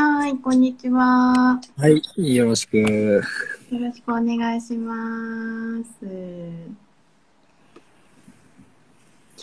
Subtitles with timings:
[0.00, 1.60] はい、こんにちは。
[1.76, 2.78] はい、よろしく。
[2.78, 3.20] よ
[3.72, 4.94] ろしくお願いしま
[5.82, 6.06] す。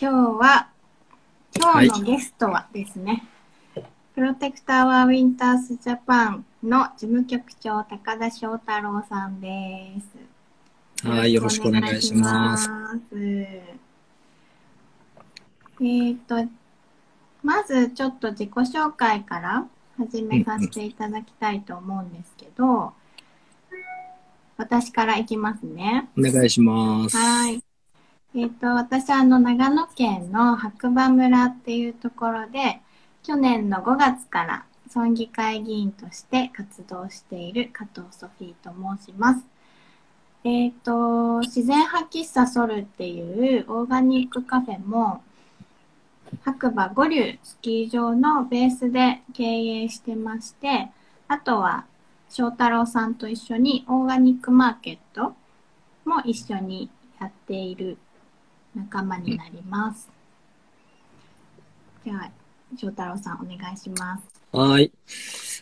[0.00, 0.70] 日は、
[1.54, 3.26] 今日のゲストはですね、
[4.14, 9.92] プロテクターワーウィンタースジャパンの事務局長高田翔太郎さんで
[11.02, 11.06] す。
[11.06, 12.64] はい、よろしくお願いします。
[12.64, 12.70] す。
[15.82, 16.48] えっ、と、
[17.42, 19.66] まずちょっと自己紹介から
[19.98, 22.92] 始めさせていただきたいと思うんですけど、
[24.56, 26.08] 私からいきますね。
[26.16, 27.16] お願いします。
[27.16, 27.62] はい。
[28.34, 32.80] えっ、と、私はあの、長野県の白馬村っていうところで、
[33.22, 34.64] 去年の5月から
[34.94, 39.44] 村議会議員として活動している加藤ソフィーと申します。
[40.44, 45.22] えっ、と、自然派喫茶ソルっていうオーガニックカフェも、
[46.44, 50.90] 白馬五竜スキー場のベースで経営してまして、
[51.28, 51.86] あとは
[52.28, 55.34] 翔太郎さんと一緒にオーガニックマーケット
[56.04, 57.98] も一緒にやっている
[58.74, 60.08] 仲間になります。
[62.04, 62.30] じゃあ、
[62.76, 64.35] 翔太郎さんお願いします。
[64.52, 64.92] はい。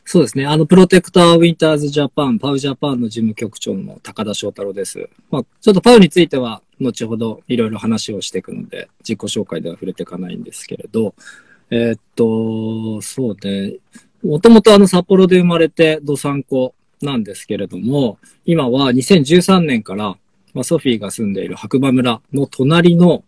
[0.04, 0.46] そうですね。
[0.46, 5.08] あの、プロテクターウィンターズジャパン、パウジャパンの事務局長の高田翔太郎です。
[5.30, 11.14] まあ、ちょっとパウについては、後ほどいろいろ話をしていくので、自己紹介では触れていかないんですけれど、
[11.70, 13.76] えーっと、そうね。
[14.22, 20.16] もともとあの、札幌で生まれて、ドサンコなんですけれども、今は2013年から、
[20.52, 23.24] まあ、ソフィーが住んでいる白馬村の隣の、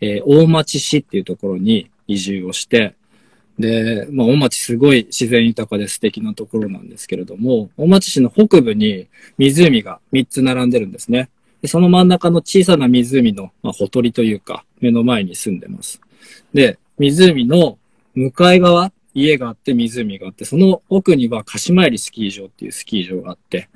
[0.00, 2.94] えー大町市っていうところに移住をして、
[3.58, 11.30] で、まあ、大町すごい自然豊かで素敵なところなんですけれども、大町市の北部に湖が3つ並んでるんですね。
[11.62, 16.00] でその真ん中の小さな湖の、まあ、ほとりというか、目の前に住んでます。
[16.52, 17.78] で、湖の
[18.14, 23.70] 向かい側、家があって湖があって、その奥には鹿島入スキー場っていうスキー場があって、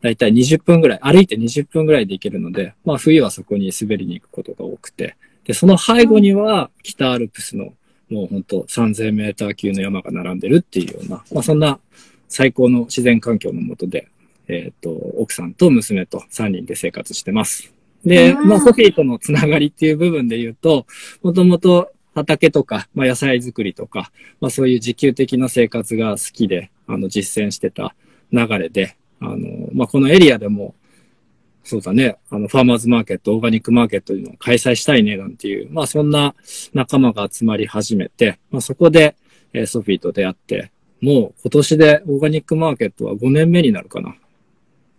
[0.00, 7.74] だいたい20分ぐらい、歩いて20分ぐらいで行けるので、まあ冬はそこに滑りに行くことが多くて、で、その背後には北アルプスの
[8.10, 11.78] もう本当3000メーター級の山が並んでるっていうような、まあそんな
[12.28, 14.08] 最高の自然環境のもとで、
[14.48, 17.72] えっ、と、奥さんと娘と3人で生活してます。
[18.04, 20.86] で、うんまあソフィーとのつながりっていう部分で言うと、
[21.22, 27.94] もともと畑とか、まあ野菜作りとか、まあそういう自給的な生活が好きで、あの実践してた
[28.32, 30.74] 流れで、あの、まあこのエリアでも、
[31.66, 32.16] そうだね。
[32.30, 36.36] あの、ファーマーズマーケット、オーガニックマーケットいうのを開催したいね、なんていう、まあそんな
[36.74, 39.16] 仲間が集まり始めて、まあそこで、
[39.52, 44.14] えーソフィーと出会って、もう今年でオーガニックマーケットは5年目になるかな。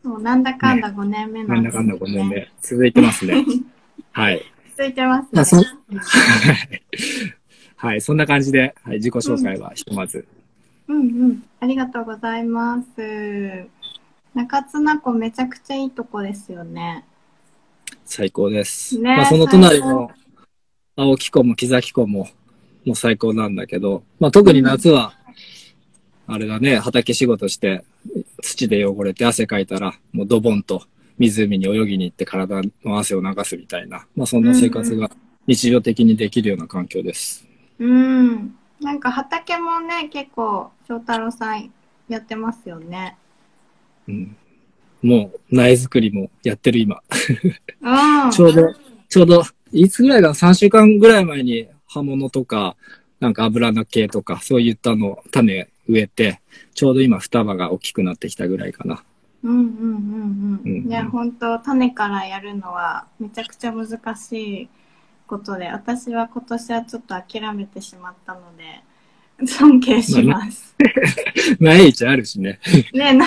[0.03, 2.51] もうなんだかんだ5年目なんです、ねなんだかんだ5年目。
[2.61, 3.45] 続いてますね。
[4.11, 4.41] はい。
[4.75, 5.63] 続いてますね。
[7.77, 8.01] はい。
[8.01, 10.27] そんな感じで、はい、自己紹介はひとまず。
[10.89, 11.43] うんうん。
[11.61, 13.67] ありがとうございます。
[14.37, 17.03] 中津名湖めちゃくちゃいいとこですよね。
[18.05, 18.99] 最高です。
[18.99, 20.11] ねまあその隣の
[20.95, 22.29] 青木湖も木崎湖も
[22.85, 25.15] もう最高なんだけど、まあ特に夏は、
[26.27, 27.83] あれだね、畑仕事して
[28.43, 30.83] 土で汚れて汗かいたらもうドボンと
[31.17, 35.09] 湖に泳ぎに行って体の汗を流すみたいな、まあそんな生活が
[35.47, 37.43] 日常的にできるような環境です。
[37.79, 38.55] うん。
[38.79, 41.73] なんか畑もね、結構翔太郎さん
[42.07, 43.17] やってますよね。
[44.07, 44.35] うん。
[45.03, 47.01] もう苗作りもやってる今。
[47.81, 48.31] うん。
[48.31, 48.73] ちょうど、
[49.09, 52.75] ちょうど、いつぐらいかな ?3 週間ぐらい前に葉物とか、
[53.19, 56.41] なんか油の系とか、そういったのを種植えて、
[56.73, 59.03] ちょうど今双葉が大きくなってきたぐらいかな。
[59.43, 60.81] うんうんうんうん。
[60.81, 64.69] うんいや、本当種からやるのはめちゃくちゃ難しい
[65.27, 68.81] ことで、私は今年はちょっと諦めてしまったので、
[69.45, 70.75] 尊敬します。
[71.59, 72.59] 苗市あるしね。
[72.93, 73.25] ね、な、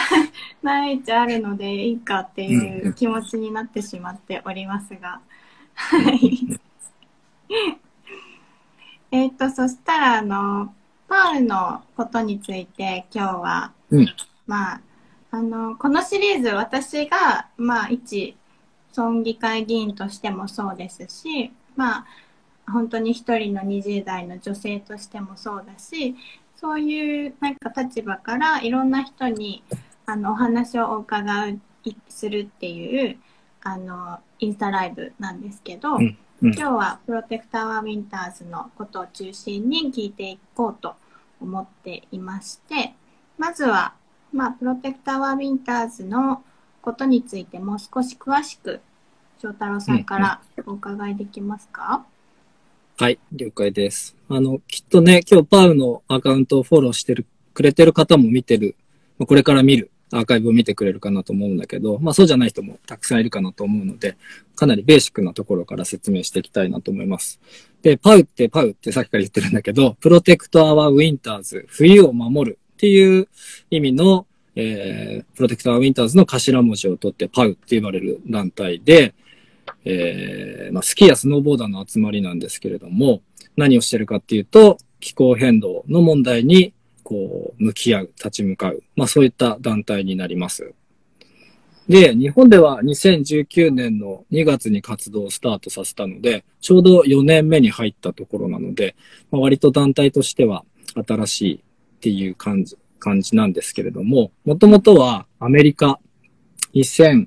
[0.63, 5.21] ないちあるのでいいかっていう気持ちになってしまっておりますが。
[5.75, 6.61] はい。
[9.13, 10.75] えっと、そしたら、あの、
[11.09, 14.07] パウルのことについて今日は、うん
[14.47, 14.81] まあ、
[15.33, 18.37] あの、このシリーズ私が、まあ、一
[18.97, 22.07] 村議会議員としてもそうですし、まあ、
[22.71, 26.17] 本当に一人の20代の女性としてもそうだし、
[26.57, 29.63] そういうなんか立場からいろんな人に
[30.07, 31.59] あのお話をお伺い
[32.09, 33.19] するっていう
[33.63, 36.55] あのインスタライブなんですけど、うんうん。
[36.55, 40.95] 今日はプロテクターウィンターズのことを中心に聞いていこうと
[41.41, 42.95] 思っていまして、
[43.39, 43.95] まずは、
[44.33, 46.43] まあ、プロテクターウィンターズの
[46.83, 48.81] ことについてもう少し詳しく
[49.41, 52.05] 翔太郎さんからお伺いできますか、
[53.01, 54.15] はい、了解です。
[54.29, 57.25] あの、きっとね、今日パウのアカウントをフォローしてる
[57.55, 58.77] くれてる方も見てる、
[59.27, 64.19] これから見るアーカイブを見てくれるかなと思うんだけど、まあそうじゃない人もたくさんいるかなと思うので、
[64.55, 67.41] かなりベーシックなところから説明していきたいなと思います。
[67.81, 73.29] で、パウってパウってさっきから言ってるんだけど、プロテクトアワーウィンターズ、冬を守るっていう
[73.71, 74.27] 意味の、
[74.57, 79.15] えー、プロテクトアワーウィンターズの頭文字を取ってパウって言われる団体で、
[79.85, 83.23] えーまあ、スキーやスノーボーダーの集まりなんですけれども、
[83.57, 90.75] 何をしてるかっていうと、気候変動の問題に、こう、向き合う、立ち向かう、まあそういった団体になります。
[91.89, 98.95] で、日本では2019年の2月に活動をスタートさせたので、ちょうど4年目に入ったところなので、
[99.33, 100.65] まあ、割と団体としては
[101.05, 105.99] 新しいっていう感じ、感じなんですけれども、もともとはアメリカ、
[106.75, 107.27] 2000、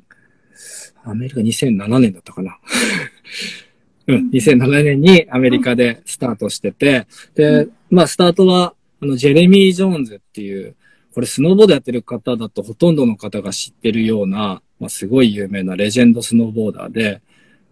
[1.05, 2.57] アメリカ2007年だったかな。
[4.07, 10.75] うん、2007年にアメリカでスタートしてて、で、まあ、スタートは、あの、ジェレミー・ジョーンズっていう、
[11.13, 17.21] これスノーボードやってる方だとほとんどの方が知ってるような、まあ、すごい有名なレジェンドスノーボーダーで、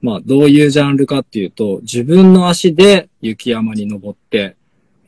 [0.01, 4.55] まあ、どういうジャンルかっていうと、自分の足で雪山に登って、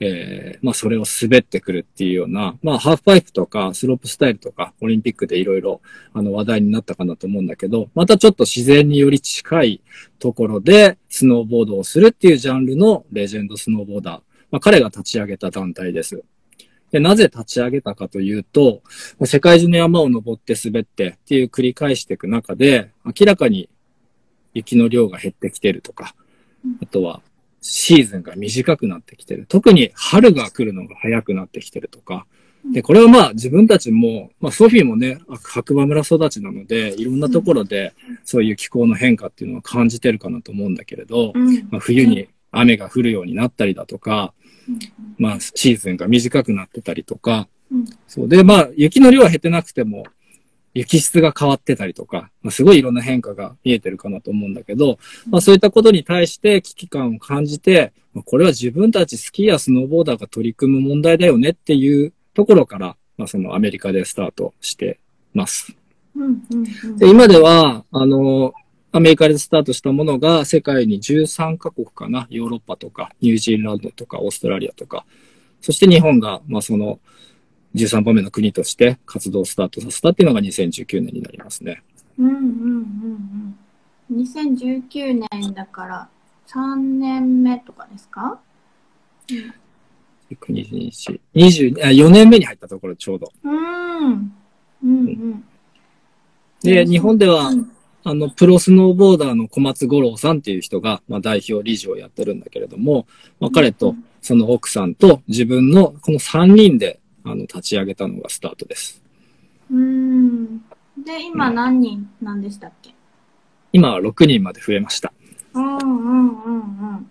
[0.05, 5.81] えー、まあ、それを滑ってくるっていうような、まあ、ハーフパイプとか、スロープスタイルとか、オリンピックでいろいろ、
[6.13, 9.81] あの、話題になったかなと思うんだけど、またちょっと自然により近い
[10.19, 14.21] ところで、スノーボードをするっていうジャンルのレジェンドスノーボーダー。
[14.51, 16.21] まあ、彼が立ち上げた団体です。
[16.91, 18.81] で、なぜ立ち上げたかというと、
[19.23, 23.69] 世界中の山を登って滑ってっていう繰り返していく中で、明らかに
[24.53, 26.13] 雪の量が減ってきてるとか、
[26.81, 27.21] あとは
[27.63, 29.45] シーズンが短くなってきてる。
[29.47, 32.27] 特に春が来るのが早くなってきてるとか。
[32.73, 37.93] で、これはまあ自分たちも、まあソフィーもね、白馬村育ちなので、いろんなところで
[38.25, 41.67] そういう気候の変化っていうのは感じてるかなと思うんだけれど、うん。
[41.71, 44.33] まあ、冬に雨が降るようになったりだとか、
[45.17, 47.85] まあシーズンが短くなってたりとか、うん。
[48.07, 48.27] そう。
[48.27, 50.03] で、まあ雪の量は減ってなくても、
[50.73, 54.97] 雪質が変わってたりとか、まあ、すごいいろんな変化が見えてるかなと思うんだけど、
[55.29, 64.99] まあそういったことに対して危機感を感じて、まあこれは自分たちスキーやスノーボーダーが取り組む問題だよねっていうところから、まあそのアメリカでスタートして
[65.33, 65.75] ます。
[66.15, 68.53] うんうんうんで、今では、あの、
[68.91, 75.05] アメリカでスタートしたものが世界に13カ国かな、ヨーロッパとか、ニュージーランドとか、オーストラリアとか、
[75.61, 76.99] そして日本が、まあその、
[77.75, 81.83] 13番目の国として活動をスタートさせたっていうのが2019年になりますね。
[82.17, 83.57] うんうんうん
[84.11, 84.23] うん。
[84.23, 86.09] 2019年だから
[86.47, 88.39] 3年目とかですか
[90.31, 93.31] ？21 20あ4年目に入ったところちょうど。
[93.43, 93.53] うん。
[94.03, 94.33] うん
[94.83, 95.43] うん。
[96.61, 97.71] で、日本ではう、ん
[98.05, 103.07] あの、プロスノーボーダーの小松五郎さんっていう人が、まあ、代表理事をやってるんだけれども、
[103.39, 109.01] まあ、彼とその奥さんと自分のこの3人で、あの、立ち上げたのがスタートです。
[109.71, 110.59] うん。
[110.97, 112.93] で、今何人なんでしたっけ？
[113.71, 115.11] 今は6人まで増えました。
[115.53, 117.09] うんうんうんうん。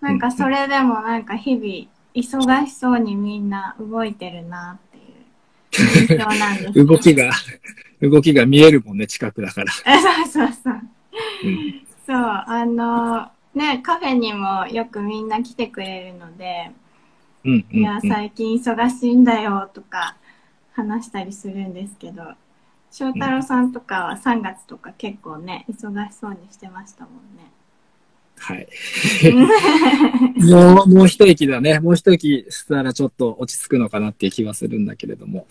[0.00, 7.30] なんかそれでもなんか日々忙しそうにみんな動いてるなっていう印象なんですけど 動きが、
[8.02, 9.72] 動きが見えるもんね、近くだから。
[9.86, 10.80] え そうそうそう。
[11.44, 11.86] うん。
[12.04, 16.70] そう、あの、ね、カフェにもよくみんな来てくれるので、
[17.44, 18.08] うん、うんいや、うん。
[18.08, 20.16] 最近忙しいんだよとか
[20.72, 22.22] 話したりするんですけど、
[22.90, 27.50] 翔太郎さんとかは3月とか結構ね、忙しそうにしてましたもんね。
[28.38, 28.66] はい。
[30.44, 31.78] もう、もう一息だね。
[31.80, 35.46] もう一息したらちょっと落ち着くのかなっていう気はするんだけれども。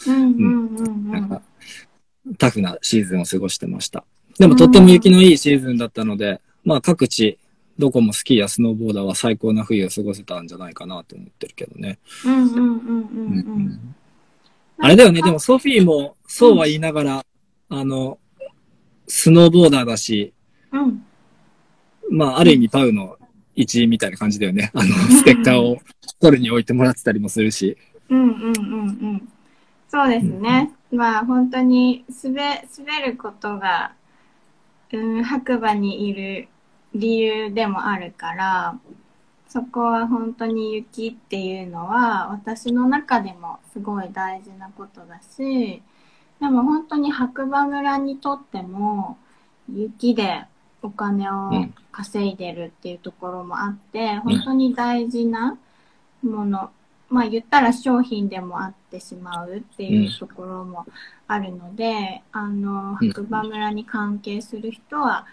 [2.38, 4.04] タフなシーズンを過ごしてました。
[4.38, 7.40] でもとっても雪のいいシーズンだったので、まあ各地、
[7.82, 11.98] どこもスキーやスノーボーダーは最高な冬を過ごせたんじゃないかなと思ってるけどね。
[12.24, 13.96] うんうんうんうんううんん。
[14.78, 17.26] あれだよね、でもソフィーもそうは言いながら、
[17.70, 18.20] あの、
[19.08, 20.34] スノーボーダーだし、
[20.72, 21.06] うん。
[22.10, 23.18] まあある意味パウの
[23.56, 24.72] 一員みたいな感じだよね。
[24.74, 25.80] あの、ステッカーを
[26.20, 27.78] 取るに置いてもらってたりもするし。
[28.10, 29.30] うんうんうんうん。
[29.90, 30.72] そうですね。
[30.92, 33.94] まあ本当に滑、滑ることが、
[34.94, 36.48] うん、白馬にいる
[36.94, 38.80] 理由でもあるから、
[39.48, 45.82] そこは本当に雪っていうのは私の中でもすごい大事なことだし、
[46.40, 49.18] でも本当に白馬村にとっても
[49.70, 50.46] 雪で
[50.82, 55.58] お金をうん稼いでるっていうところもあって、本当に大事な
[56.24, 56.72] もの、
[57.10, 60.86] まあ言ったら商品でもあってしまうっていうところも
[61.28, 63.08] あるので、あの、うん。
[63.10, 65.26] 白馬村に関係する人は、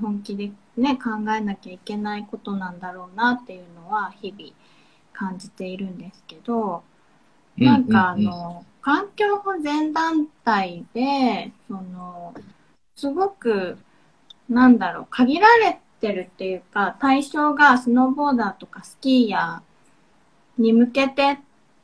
[0.00, 4.52] 本気でね、考えなきゃいけないことなんだろうなっていうのは日々
[5.12, 6.82] 感じているんですけど、
[7.56, 12.34] なんかあの、環境保全団体で、その、
[12.94, 13.78] すごく、
[14.48, 21.38] なんだろう、限られてるっていうか、対象がスノーボーダーとかスキーヤーに向けて、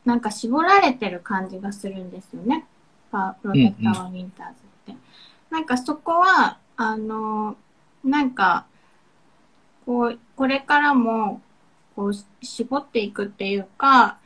[0.04, 2.66] なんか絞られてる感じがするんですよね。
[3.10, 4.52] パプロテクター・ウィンターズ
[4.92, 5.00] って。
[5.50, 7.56] なんかそこは、あの、
[8.04, 8.66] なんか、
[9.86, 11.40] こう、これからも、
[11.96, 12.12] こう、
[12.44, 14.18] 絞っていくっていうか、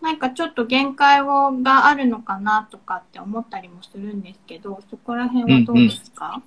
[0.00, 6.40] なんかちょっと限界をがあるのかなとかって思ったりもするんですけど、そこら辺はどうですか、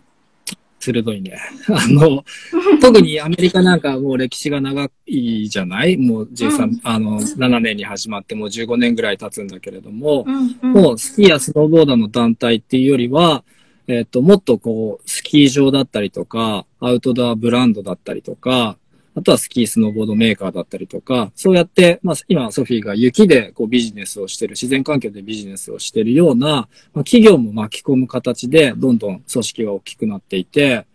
[0.80, 1.38] 鋭いね。
[1.68, 2.24] あの、
[2.82, 5.98] 特にアメリカなんかもう歴史が長いじゃない？
[5.98, 6.80] もう13、うん。
[6.84, 13.44] あの、7年に始まってもう15年ぐらい経つんだけれども、うんうん、もうスキーやスノーボーダーの団体っていうよりは、
[13.92, 18.78] えっ、と、もっとこう、スキー場だったりとか、アウトドアブランドだったりとか、
[19.16, 30.86] あとはスキースノーボードメーカーだったりとか、そうやって、まあ今ソフィーが雪でこうビジネスをしてる、自然環境でビジネスをしてるような、まあ、企業も巻き込む形でどんどん組織が大きくなっていて、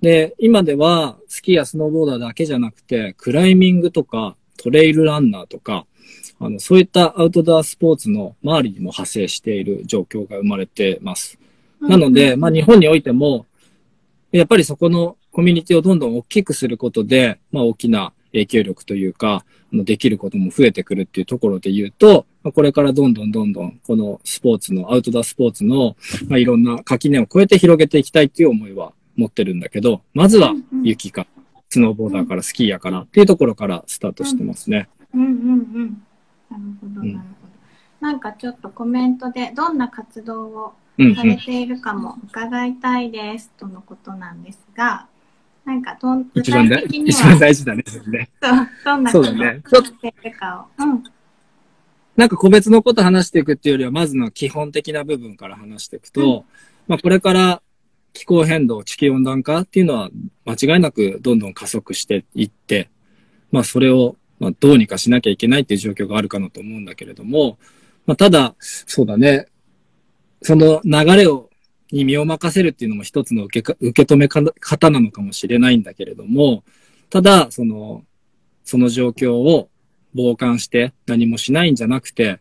[0.00, 5.84] で、今ではスキーやスノーボーダーだけじゃなくて、クライミングとかトレイルランナーとか、
[6.40, 11.38] あの、そういったアウトドアスポーツの周りにも派生している状況が生まれてます。
[11.80, 13.46] なので、まあ日本においても、
[14.32, 25.96] やっぱりそこのコミュニティをどんどん大きくすることで、まあ大きな影響力というか、できることも増えてくるっていうところで言うと、まあこれからどんどんどんどんこのスポーツの、アウトドアスポーツの、
[26.28, 31.26] まあいろんな垣根を越えて広げていきたいっていう思いは持ってるんだけど、まずは雪か、
[31.70, 34.88] スノーボーダーからスキーヤーからっていうところからスタートしてますね。
[35.14, 36.02] うんうんうん。
[36.50, 37.28] なるほど、なるほど。
[38.00, 40.72] なんかちょっとコメントでどんな活動をうん、
[41.14, 45.06] されているかも伺いたいですとのことなんですが、
[45.64, 47.84] なんかどん具一番大体的に一番は大事だね。
[47.86, 48.48] それねど
[48.84, 50.82] どんなそことをうだねされているかを。
[50.82, 51.04] うん。
[52.16, 56.44] なんか個別のこと話していくっていうよりは、まずの基本的な部分から話していくと、
[56.88, 57.62] まあこれから
[58.12, 60.10] 気候変動、地球温暖化っていうのは
[60.44, 62.90] 間違いなくどんどん加速していって、
[63.52, 67.58] まあそれをまあどうにかしなきゃいけないっていう状況があるかなと思うんだけれども、
[68.06, 69.46] まあただ、そうだね、
[70.42, 71.48] その流れを
[71.90, 76.64] に身を任せるっていうのも一つの受けか受け止め方なのかもしれないんだけれども、
[77.10, 78.04] ただ、その、
[78.64, 79.70] その状況を
[80.14, 82.40] 傍観して何もしないんじゃなくて、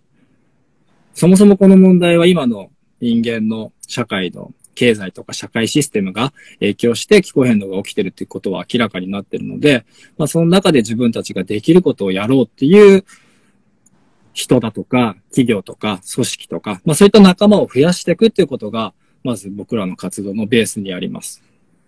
[1.14, 9.86] そもそもこの問題は今の人間の社会の経済とか社会システムが影響して気候変動が起きてるっていうことは明らかになってるので、
[10.18, 13.06] まあその中で自分たちができることをやろうっていう
[14.38, 21.44] 人だとか企業とか組織とか、まあそういった仲間を増やしていくっていうことが、まず僕らの活動のベースにあります。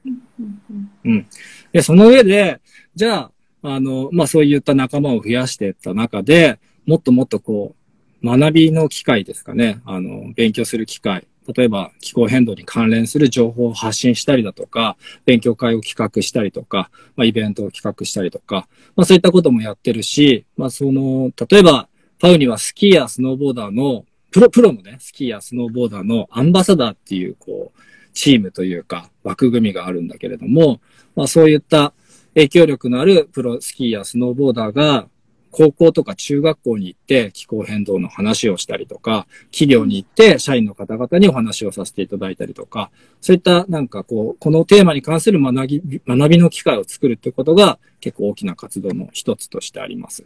[0.05, 0.61] うん
[1.05, 1.27] うん
[1.71, 2.59] で、その上で、
[2.95, 7.75] じゃあ、あの、まあ、そういった仲間を増やしていった中で、もっともっとこ
[8.23, 9.81] う、学びの機会ですかね。
[9.85, 11.27] あの、勉強する機会。
[11.55, 21.88] 例えば、気候変動に関連する情報を発信したりだとか、勉強会を企画したりとか、まあ、イベントを企画したりとか、まあ、そういったこともやってるし、まあ、その、例えば、
[22.19, 27.79] パウにはスキーやスノーボーダーの、プロ、プロのね、スキーやスノーボーダーのアンバサダーっていう、こう、
[28.13, 30.81] チームというか、枠組みがあるんだけれども、
[31.15, 31.93] まあそういった
[32.33, 35.07] 影響力のあるプロスキーやスノーボーダーが、
[35.51, 50.25] 高校とか中学校に行って気候変動の話をしたりとか、企業に行って社員の方々にお話をさせていただいたりとか、そういったなんかこう、このテーマに関する学び、学びの機会を作るってことが結構大きな活動の一つとしてあります。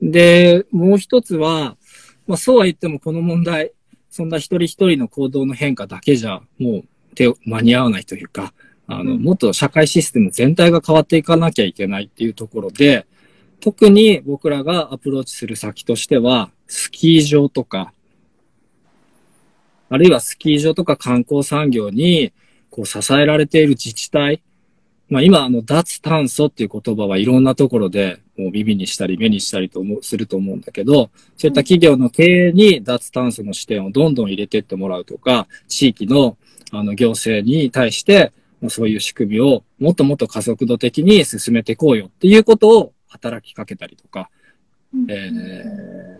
[0.00, 1.76] で、もう一つは、
[2.26, 3.72] まあそうは言ってもこの問題、
[4.10, 6.84] そんな一人一人の行動の変化だけじゃもう
[7.14, 8.52] 手を間に合わないというか、
[8.86, 9.22] あの、うん。
[9.22, 13.06] もっと社会システム全体が変わっていかなきゃいけないっていうところで、
[13.60, 17.92] 特に僕らがアプローチする先としては、スキー場とか、
[19.88, 22.32] あるいはスキー場とか観光産業に
[22.70, 24.42] こう支えられている自治体、
[25.08, 36.36] まあ今あの脱炭素っていう言葉はいろんなところでもう耳にしたり目にしたりと思うすると思うんだけど、そういった企業の経営に脱炭素の視点をどんどん入れていってもらうとか、地域の
[36.72, 44.30] あの行政に対してまあそういう仕組みをもっともっと加速度的に進めていこうよっていうことを働きかけたりとか、
[44.92, 45.10] うん。
[45.10, 45.14] え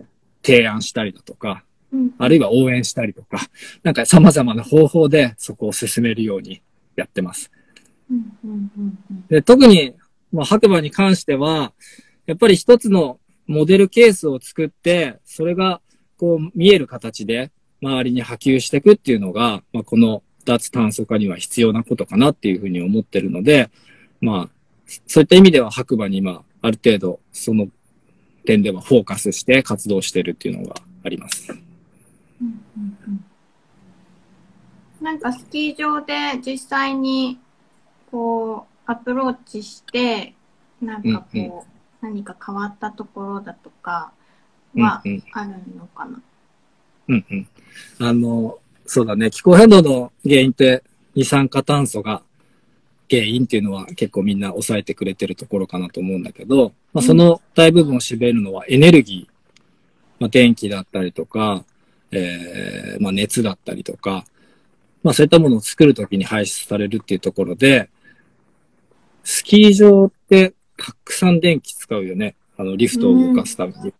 [0.03, 0.07] ー
[0.47, 2.11] 提案したりだとか、うん。
[2.17, 3.49] あるいは応援したりとか、
[3.83, 6.61] なんか様々な方法でそこを進めるように
[6.95, 7.51] やってます。
[8.09, 8.17] うん。
[8.45, 8.71] うん。
[8.77, 8.97] うん。
[9.11, 9.27] うん。
[9.27, 9.93] で特に、
[10.31, 11.73] まあ、白馬に関しては、
[12.27, 15.81] やっぱり一つのモデルケースを作って、それが
[16.17, 23.69] こう見える形で周りに波及していくっていうのが、まあ、この脱炭素化には必要なことかなっていうふうに思ってるので、
[24.21, 24.49] まあ、
[25.07, 27.67] そういった意味では白馬に今、ある程度、その
[28.45, 31.51] 点ではフォーカスして活動してるっていうのがあります。
[32.41, 33.23] うんうんうん
[35.01, 37.39] なんかスキー場で実際に
[38.09, 40.33] こうアプローチして
[40.81, 41.76] なんかこう、
[42.07, 44.11] 何か変わったところだとか
[44.75, 46.21] うんはうんあるのかな？
[47.09, 47.47] うんうん。
[47.99, 49.29] あの、そうだね。
[49.29, 50.83] 気候変動の原因って
[51.15, 52.21] 二酸化炭素が
[53.09, 59.33] 原因っていうのは結構みんな抑えてくれてるところかなと思うんだけど、まあ、その大部分を占めるのはエネルギー。
[60.19, 61.63] まあ、電気だったりとか、
[62.11, 64.25] えー、まあ、熱だったりとか、
[65.03, 67.89] まあ、そういったものを作るときに排出されるっていうところで、
[69.23, 72.35] スキー場ってたくさん電気使うよね。
[72.57, 73.93] あの、リフトを動かすために。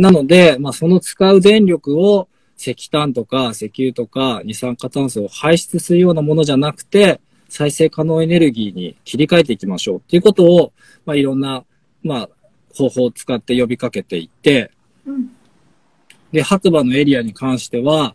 [0.00, 10.72] なので、まあ、その使う電力を石炭とか石油とか二酸化炭素を排出するようなものじゃなくて、再生可能エネルギーに切り替えていきましょうっていうことを、
[11.06, 11.64] まあ、いろんな、
[12.02, 12.28] まあ、
[12.74, 14.70] 方法を使って呼びかけていって、
[15.06, 15.30] うん
[16.32, 18.14] で、白馬のエリアに関しては、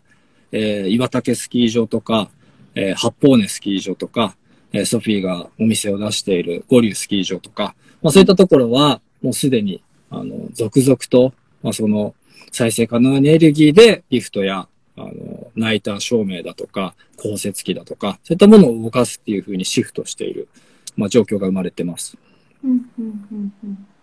[0.52, 2.30] えー岩竹スキー場とか、
[2.74, 4.36] えー八方根スキー場とか、
[4.74, 12.14] えーソフィーがお店を出している五竜スキー場とか、まあそういったところは、もうすでに、あの、続々と、まあその、
[12.50, 14.66] 再生可能エネルギーでリフトや、
[14.96, 15.10] あの、
[15.54, 20.48] ナイター照明だとか、降雪機だとか、そういったものを動かすっていうふうにシフトしている、
[20.96, 22.16] まあ状況が生まれてます。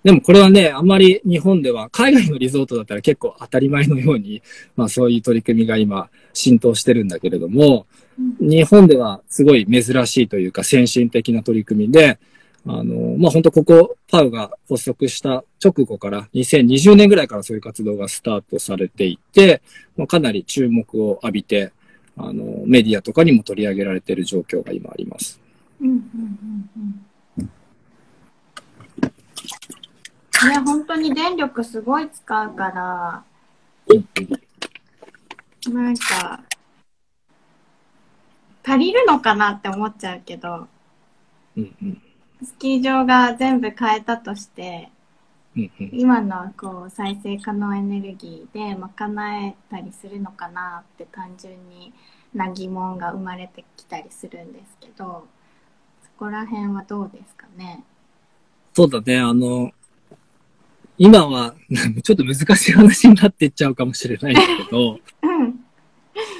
[0.03, 4.41] でもこれはね、あんまり日本では、海外のリゾートだったら結構当たり前のように、
[4.77, 12.19] まあそういう取り組みが今浸透してるんだけれども、うん日本ではすごい珍しいというか先進的な取り組みで、
[12.67, 19.61] あの、まあ本当ここ、パウが発足した直後から2020年ぐらいからそういう活動がスタートされていて、
[19.97, 21.71] まあ、かなり注目を浴びて、
[22.17, 25.39] あの、メディアとかにも取り上げられている状況が今あります。
[25.79, 27.01] うんうんうんうん
[30.49, 33.23] ね、本当に電力すごい使うから、
[35.71, 36.43] なんか、
[38.63, 40.67] 足りるのかなって思っちゃうけど、
[41.57, 42.01] うんうん
[42.43, 44.89] スキー場が全部変えたとして、
[45.55, 51.93] うんうん今のこう再生可能エネルギーで賄えたりするのかなって単純に
[52.33, 55.27] な疑問が生まれてきたりするんですけど、
[56.03, 57.83] そこら辺はどうですかね？
[58.73, 59.71] そうだね、あの、
[60.97, 61.53] 今は、
[62.03, 65.60] ちょっと難しい話になっていっちゃうかもしれないけど、 うん。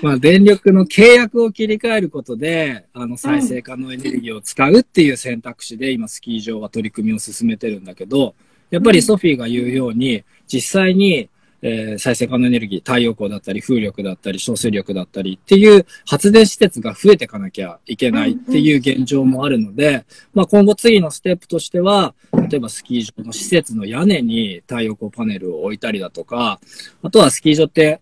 [0.02, 8.34] まあ、電力の契約を切り替えることで、あの、再生可能エネルギーを使うっていう選択肢で、今、スキー場は取り組みを進めてるんだけど、
[8.72, 11.30] やっぱりソフィーが言うように、実際に、
[11.64, 22.16] えー再生可能エネルギー、太陽光だったり、風力だったり、小水力だったりっていう発電施設が増えていかなきゃいけないっていう現状もあるので、まあ今後次のステップとしては、
[22.50, 26.60] 例えばスキー場の施設の屋根に太陽光パネルを置いたりだとか、
[27.04, 28.02] あとはスキー場って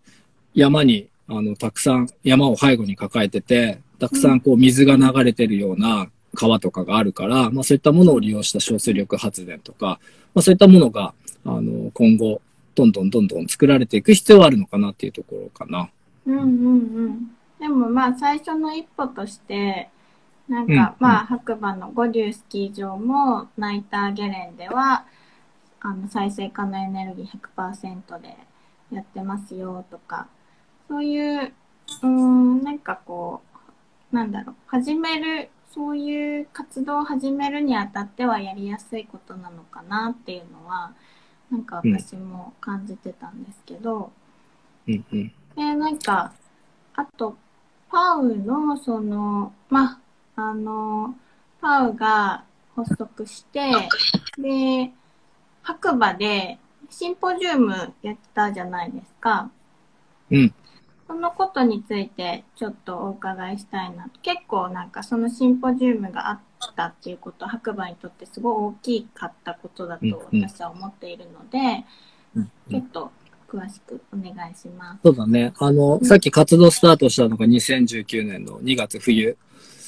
[0.54, 10.00] 山に、あの、たくさん山を背後に抱えてて、たくさんこう水が流れてるような川とかがあるから、まあそういったものを利用した小水力発電とか、
[10.34, 11.14] まあそういったものが、
[11.46, 12.42] あの、今後、
[12.76, 15.90] どんどんどんどん作られていく必要はあるのかなっていうところかな。
[16.26, 16.50] うんうんう
[17.10, 17.32] ん。
[17.60, 19.90] でもまあ最初の一歩として、
[20.48, 25.06] なんか、うんまあ白馬の五竜スキー場もナイターゲレンでは、
[25.82, 28.36] あの再生可能エネルギー100%で
[28.92, 30.28] やってますよとか、
[30.90, 31.54] そういう、
[32.02, 33.42] うーん、なんかこ
[34.12, 40.94] う、なんだろう、始める、そういう活動を始めるにあたってはやりやすいことなのかなっていうのは、
[41.52, 44.12] なんか私も感じてたんですけど、
[44.88, 45.32] うんうん。
[45.56, 46.34] で、なんか、
[46.96, 47.38] あと、
[47.92, 50.00] パウの、その、ま
[50.36, 51.16] あ、あの、
[51.62, 52.44] パウが
[52.76, 53.72] 発足して、
[54.38, 54.92] で、
[55.62, 56.58] 白馬で
[56.90, 59.52] シンポジウムやったじゃないですか。
[60.32, 60.54] うん。
[61.10, 64.20] そのことについてちょっとお伺いしたいなと。
[64.22, 66.40] 結構なんかそのシンポジウムがあっ
[66.76, 71.84] たっていうこと、白馬にとってすごい大きかったことだとうんうん私は思っているので、
[72.36, 73.12] うんちょっと
[73.48, 75.00] 詳しくお願いします。
[75.04, 75.52] そうだね。
[75.58, 79.36] あの、うんさっき活動スタートしたのが2019年の2月冬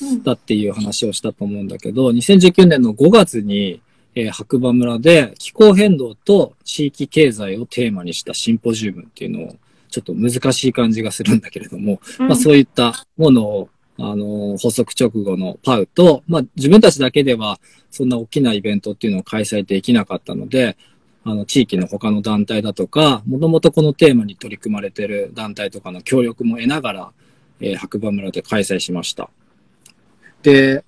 [0.01, 3.79] うんだっていう話をしたと思うんだけど、2019年の5月に、
[4.15, 9.55] えー白馬村で気候変動と地域経済をテーマにしたシンポジウムっていうのを、
[9.91, 17.59] ちょっと難しい感じがするんだけれども、うんまあそういったものを、あの、発足直後のパウと、まあ自分たちだけでは
[17.91, 20.77] そんな大きなイベントっていうのを開催できなかったので、
[21.23, 27.11] あの、地域の他の団体だとか、もともとこのテーマに取り組まれている団体とかの協力も得ながら、
[27.59, 29.29] えー白馬村で開催しました。
[30.41, 30.83] で、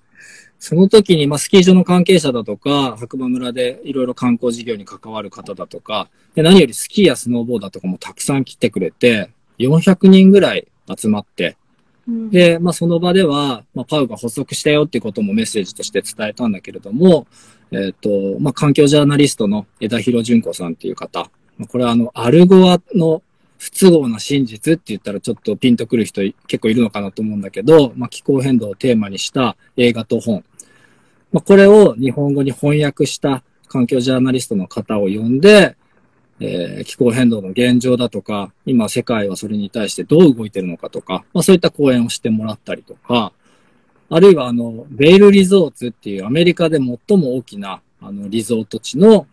[0.64, 10.66] その時に、まあ、スキー場の関係者だとか、白馬村でいろいろ観光事業に関わる方だとか、で何よりスキーやスノーボーダーとかもたくさん来てくれて、400人ぐらい
[10.98, 11.58] 集まって、
[12.08, 17.26] で、まあ、その場では、まあ、パウが発足したよっていうこともメッセージとして伝えたんだけれども、
[17.70, 21.30] えっ、ー、と、まあ、環境ジャーナリストの枝広純子さんっていう方、
[21.68, 23.22] これはあの、アルゴアの
[23.58, 30.44] 不都合な真実って言ったらちょっとピンとくる人結構いるのかなと思うんだけど、まあ、気候変動をテーマにした映画と本、
[31.34, 35.76] まあ、これを日本語に翻訳した環境ジャーナリストの方を呼んで、
[36.38, 43.32] えー、気候変動の現状だとか、今世界はそれに対してどう動いてるのかとか、まあ、そういった講演をしてもらったりとか、
[44.10, 49.26] あるいはあの、ベイルリゾーツっていうアメリカで最も大きなあのリゾート地の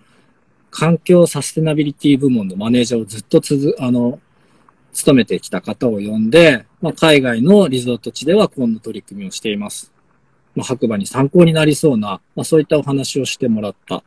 [0.71, 4.19] 環境サステナビリティ部門のマネージャーをずっとつづ、あの、
[4.91, 9.91] 勤めてきた方を呼んで、まあ、海外のリゾート地ではこんな取り組みをしています。
[10.55, 14.03] まあ、白馬に参考になりそうな、まあ、そういったお話をしてもらった、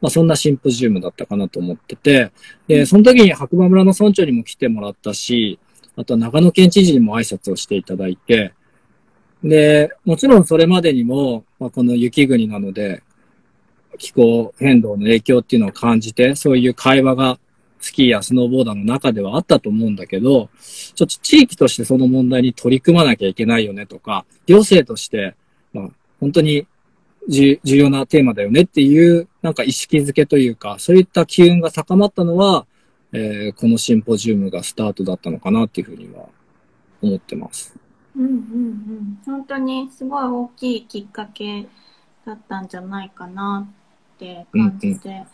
[0.00, 2.32] まあ、そんなシンポジウムだったかなと思ってて、
[2.66, 5.58] で、その時に白馬村の村長にも来てもらったし、
[5.96, 8.52] あと長野県知事にも挨拶をしていただいて、
[9.42, 13.02] で、もちろんそれまでにも、まあ、この雪国なので、
[13.98, 17.38] 気候変動の影響っていうのを感じて、そういう会話が
[17.80, 25.43] スキーやスノーボーダーの中ではあったと思うんだけど、ちょっと地域としてその問題に取り組まなきゃいけないよねとか、行政としてまあ、
[26.24, 26.66] 本当に
[27.28, 32.66] 重要なテーマだよねっていう、なんか意識づけというか、そういった機運が高まったのは、
[33.12, 36.24] えー、このシンポジウムがスタートだったのかなっていうふうには
[37.02, 37.76] 思ってます。
[38.16, 39.18] うんうんうん。
[39.26, 41.66] 本当にすごい大きいきっかけ
[42.24, 43.68] だったんじゃないかな
[44.14, 45.26] って感じて、うんうん、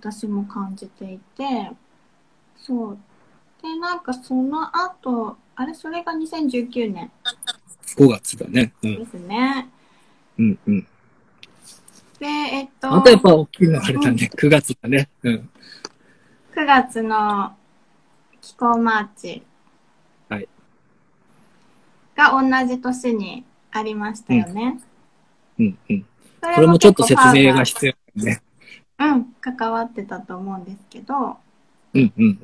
[0.00, 1.72] 私も感じていて、
[2.56, 2.98] そう。
[3.60, 7.10] で、なんかその後、あれ、それが2019年
[7.96, 8.72] 5月だね。
[8.84, 8.96] うん。
[8.98, 9.68] ですね。
[10.38, 10.86] うんうん。
[12.18, 12.94] で、えっと。
[12.94, 14.30] あとやっぱ大きいのあれだね。
[14.34, 15.08] 9月だね。
[15.22, 15.50] うん。
[16.54, 17.54] 9月の
[18.40, 19.42] 気候マーチ。
[20.28, 20.48] はい。
[22.14, 24.80] が同じ年にありましたよね。
[25.58, 26.06] うん、うん、うん。
[26.40, 28.42] これもちょっと説明が必要ね。
[28.98, 31.36] うん、関わってたと思うんですけど。
[31.94, 32.38] うんうん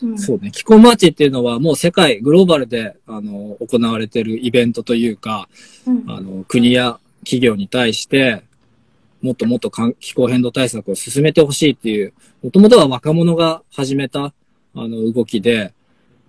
[0.00, 0.18] うん。
[0.18, 0.52] そうね。
[0.52, 5.48] 気候マーチっていうのはもう世界、グローバルで、あの、行われてるイベントというか、
[5.86, 8.42] うん、あの、国や企業に対して、
[9.20, 14.32] もっともっと気候変動対策を進めてほしいっていう、もともとは若者が始めた、あ
[14.74, 15.74] の、動きで、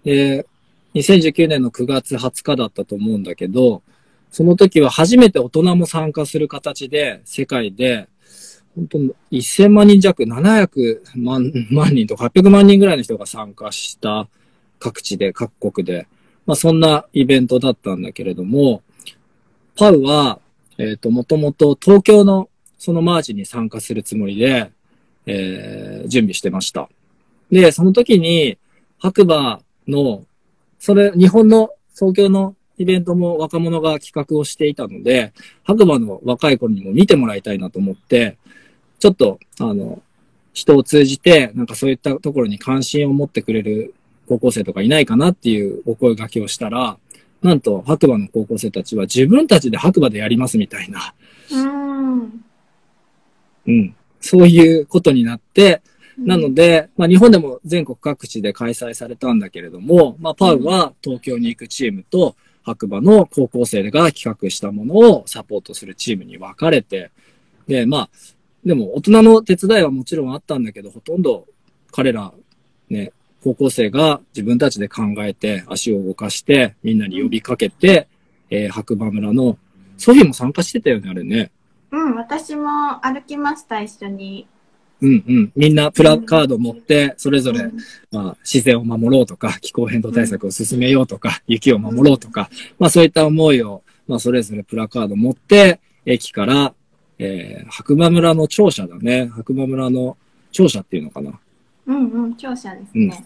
[0.03, 0.45] で、
[0.95, 3.81] 2019年の9月20日だったと思うんだけど、
[4.29, 8.09] その時は初めて大人も参加する形で、世界で、
[8.75, 8.97] 本当
[9.31, 14.27] 1000万人弱、700万万人とか800万人ぐらいの人が参加した
[14.79, 16.07] 各地で、各国で、
[16.45, 18.81] まあそんなイベントだったんだけれども、
[19.77, 20.39] パウは、
[20.79, 24.71] えっ、ー、と、もともと東京のそのマーチに参加するつもりで、
[25.25, 26.89] えー、準備してました。
[27.51, 28.57] で、その時に
[28.97, 30.23] 白馬の、
[30.79, 35.33] それ、日本の東京のイベントも若者が企画をしていたので、
[35.65, 38.37] 白馬の若い頃にも見てもらいたいなと思って、
[38.99, 40.01] ちょっと、あの、
[40.53, 43.93] 人を通じて、なんかそういったところに関心を持ってくれる
[44.29, 46.97] 高校生とかいないかなっていうお声掛けをしたら、
[47.41, 51.13] なんと白馬の高校生たちは自分たちで白馬でやりますみたいな。
[51.51, 52.43] うん。
[53.67, 53.95] うん。
[54.19, 55.81] そういうことになって、
[56.17, 67.11] なので、まあ、日本でも全国各地で開催されたんだけれども、まあ、パウは東京に行くチームと白馬の高校生が企画したものをサポートするチームに分かれて、
[67.67, 68.09] で、まあ、
[68.65, 71.45] でも大人の手伝いはもちろんあったんだけど、ほとんど
[71.91, 72.33] 彼ら、
[72.89, 78.07] ね、高校生が自分たちで考えて、足を動かして、みんなに呼びかけて、
[78.49, 79.57] えー、白馬村の、
[79.97, 81.51] ソフィーも参加してたよね、あれね。
[81.91, 84.47] うん、私も歩きました、一緒に。
[85.01, 85.51] うんうん。
[85.55, 87.69] みんなプラカード持って、それぞれ、
[88.11, 96.73] まあ、自然を守ろうとか、気候変動対策を進めようとか、雪を守ろうとか、まあそういった思いを、まあそれぞれプラカード持って、駅から
[97.19, 99.29] えー、白馬村の庁舎だね。
[99.35, 100.17] 白馬村の
[100.51, 101.37] 庁舎っていうのかな。
[101.89, 103.25] うんうん、庁舎ですね。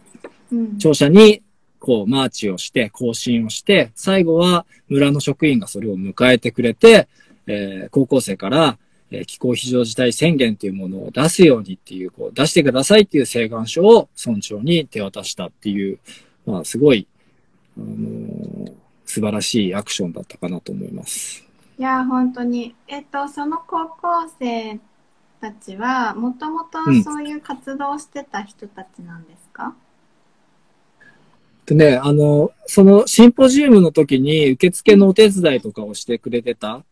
[0.51, 1.43] うん、庁舎に、
[1.79, 7.09] こう、マーチをして、更新をして、最後は村の職員がそれを迎えてくれて、
[7.45, 8.77] えー、高校生から、
[9.11, 15.99] えー、気候非常事態宣言っていうものを出すようにっていう、こう、出してくださいっていう請願書を村長に手渡したっていう、
[16.45, 17.05] まあ、すごい、
[17.77, 18.73] あのー、
[19.05, 21.43] 素晴らしいアクションだったかなと思います。
[21.77, 22.73] いや、本当に。
[22.87, 24.79] えっと、その高校生
[25.43, 29.75] たちは、もともとそういう活動をしてた人たちなんですか、
[31.67, 36.83] うん、ね、あの、そのシンポジウムの時に受付のお手伝いとかをしてくれてたっ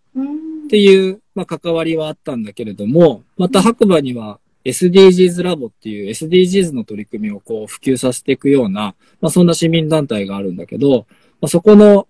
[0.69, 11.05] ていう、まあ、関わりはあったんだけれども、また白馬には SDGs ラボっていう SDGs の取り組みをこう普及させていくような、まあ、そんな市民団体があるんだけど、
[11.39, 12.05] まあ、そこの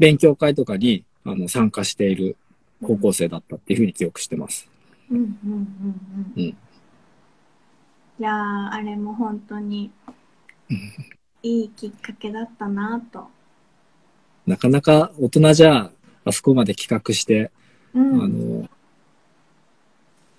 [0.00, 2.36] 勉強会とかにあの参加している
[2.82, 4.68] 高校生だったっていうふうに記憶してます。
[5.10, 5.60] うんうんうん
[6.26, 6.32] うん。
[6.36, 6.56] うん
[8.18, 9.90] いやー、あれも本当に
[11.42, 13.26] いいきっかけだったなと。
[14.46, 15.90] なかなか大人じゃ
[16.24, 17.50] あそこまで企画して、
[17.94, 18.22] うん。
[18.22, 18.68] あの、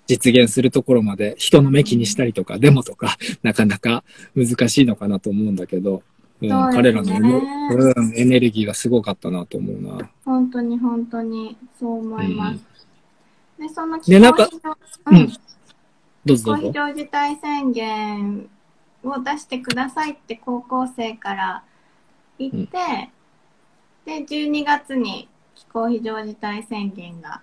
[0.08, 4.02] 実現するところまで人の目気にしたりとか、デモとか、 なかなか
[4.34, 6.02] 難しいのかなと思うんだけど、
[6.40, 10.08] うん彼らのエネ,、うん、エネルギーがすごかったなと思うな。
[10.24, 12.77] 本当に本当にそう思います。
[13.58, 15.40] で、そのでなんか気候うん非常
[16.24, 16.56] どうぞどうぞ。
[16.56, 18.50] 気候非常事態宣言
[19.04, 21.64] を出してくださいって高校生から
[22.38, 23.10] 言って、
[24.04, 27.42] で、12月に気候非常事態宣言が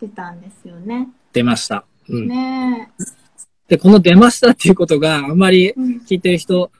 [0.00, 1.08] 出たんですよね。
[1.32, 1.84] 出ました。
[2.08, 2.28] うん。
[2.28, 2.90] ね
[3.68, 5.72] で、この出ましたっていうことがあんまり
[6.08, 6.70] 聞いてる人、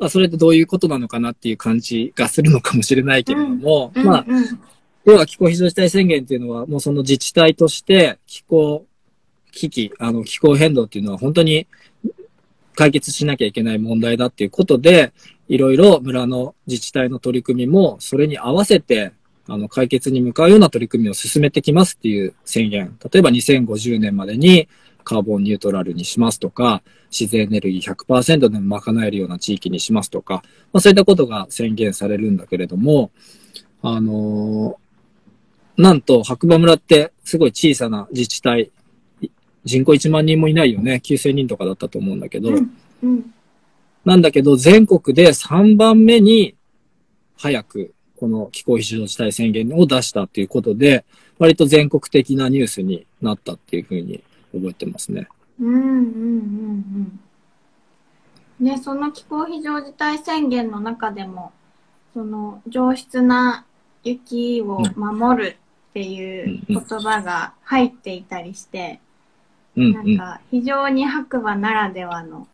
[0.00, 4.60] あ、それってどういうことなのかなっていう感じがするのかもしれないけれども、うんまあ、うん
[5.04, 8.86] 要は気候非常事態宣言っていうのは、もうその自治体として気候
[9.52, 11.66] 危機、あの気候変動っていうのは本当に
[12.74, 15.12] 解決しなきゃいけない問題だっていうことで、
[15.48, 19.12] いろいろ村の自治体の取り組みもそれに合わせて、
[19.46, 22.98] あの解決に向かうような取り組みを進めてきますっていう宣言。
[23.12, 24.68] 例えば2050年までに
[25.04, 33.10] カーボンニュートラルにしますとか、自然エネルギー100%でも賄えるような地域にしますとか、まあ、そういったことが宣言されるんだけれども、
[33.82, 34.83] あのー
[35.76, 38.70] なんと白馬村ってすごい小さな自治体、
[39.20, 39.28] い
[39.64, 41.00] 人口1万人もいないよね。
[41.04, 43.34] 9000人とかだったと思うんだけど、うんうん
[44.04, 46.54] なんだけど全国で3番目に
[47.38, 51.04] 早くこの気候非常事態宣言を出したっていうことで、
[51.38, 55.26] 割と全国的なニュースになったっていうふうに覚えてますね。
[55.60, 57.20] うんうんうん
[58.60, 58.66] うん。
[58.66, 61.52] で、その気候非常事態宣言の中でも、
[62.12, 63.66] その上質な
[64.04, 65.56] 雪を守る
[65.94, 68.98] っていう言葉が入っていたりして、
[69.76, 69.92] うんうん。
[69.92, 72.48] なんか非常に白馬ならではの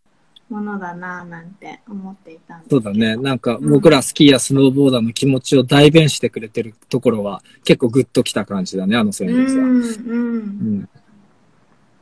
[0.47, 3.15] ものだなぁなんて思っていたんですそうだね。
[3.15, 9.55] なんか僕らスキーやスノーボーダーの気持ちを代弁してくれてるところは結構グッときた感じだね、あの宣言さ。
[9.55, 9.81] うんうん。
[9.81, 10.47] う
[10.83, 10.89] ん。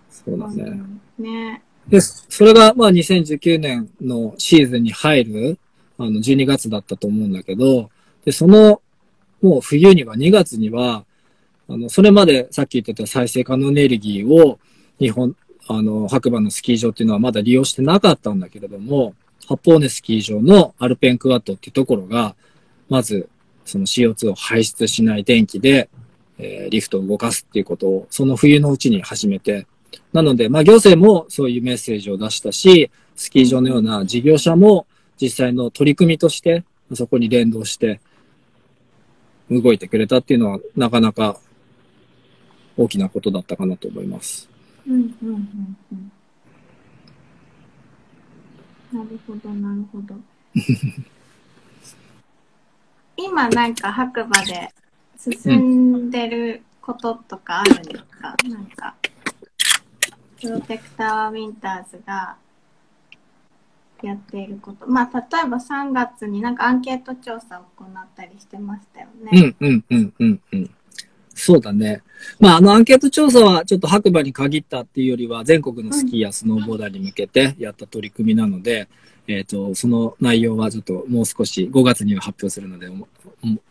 [0.10, 0.82] そうだね。
[1.18, 1.62] ね。
[1.88, 5.60] で、それがまあ2019年のシーズンに入る、
[5.98, 7.90] あの12月だったと思うんだけど、
[8.26, 8.82] で、その
[9.42, 11.06] もう冬には2月には、
[11.70, 14.60] あの、それまでさっき言ってた再生可能エネルギーを
[15.00, 15.36] 日本、
[15.68, 19.14] あの、白馬のスキー場っていうのはまだ利用してなかったんだけれども、
[19.48, 22.36] 八方根スキー場のアルペンクワッドっていうところが、
[22.90, 23.30] まず
[23.66, 25.90] その CO2 を排出しない電気で、
[26.40, 29.68] えーリフトを動かすっていうことをその冬のうちに始めて、
[30.12, 34.88] なので、まあ行政もそういうメッセージを出したし、スキー場のような事業者も
[35.22, 38.00] 実際の取り組みとして、そこに連動して
[39.52, 41.40] 動いてくれたっていうのはなかなか
[42.80, 44.48] 大きなことだったかなと思います。
[44.88, 46.12] うんうんうんうん。
[48.98, 50.16] なるほど、なるほど。
[53.18, 54.74] 今なんか白馬で
[55.18, 58.96] 進んでることとかあるんですか、なんか、
[60.40, 62.38] プロテクターウィンターズが
[64.02, 64.88] やっていること。
[64.88, 69.54] まあ、例えば3月になんかアンケート調査を行ったりしてましたよね。
[69.60, 70.72] うん、うん、うん、うん、うん。
[71.40, 72.02] そうだね。
[72.40, 78.90] まあ、あのアンケート調査はちょっと白馬に限ったっていうよりは全国のスキーやスノーボーダーに向けてやった取り組みなので、
[79.28, 83.08] えっ、と、その内容はちょっともう少し5月には発表するので、お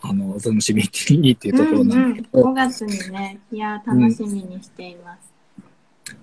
[0.01, 0.83] あの、お楽しみ
[1.19, 5.33] にっていうところなんだけど、うんうん、5月にね、いや、楽しみにしています。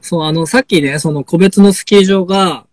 [0.01, 2.65] そう、あの、さっきね、その個別のスキー場が、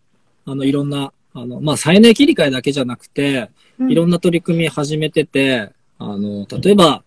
[0.47, 3.51] あの、いろんな、あの、まあ、再燃切り替えだけじゃなくて、
[3.89, 7.03] いろんな取り組み始めてて、あの、例えば、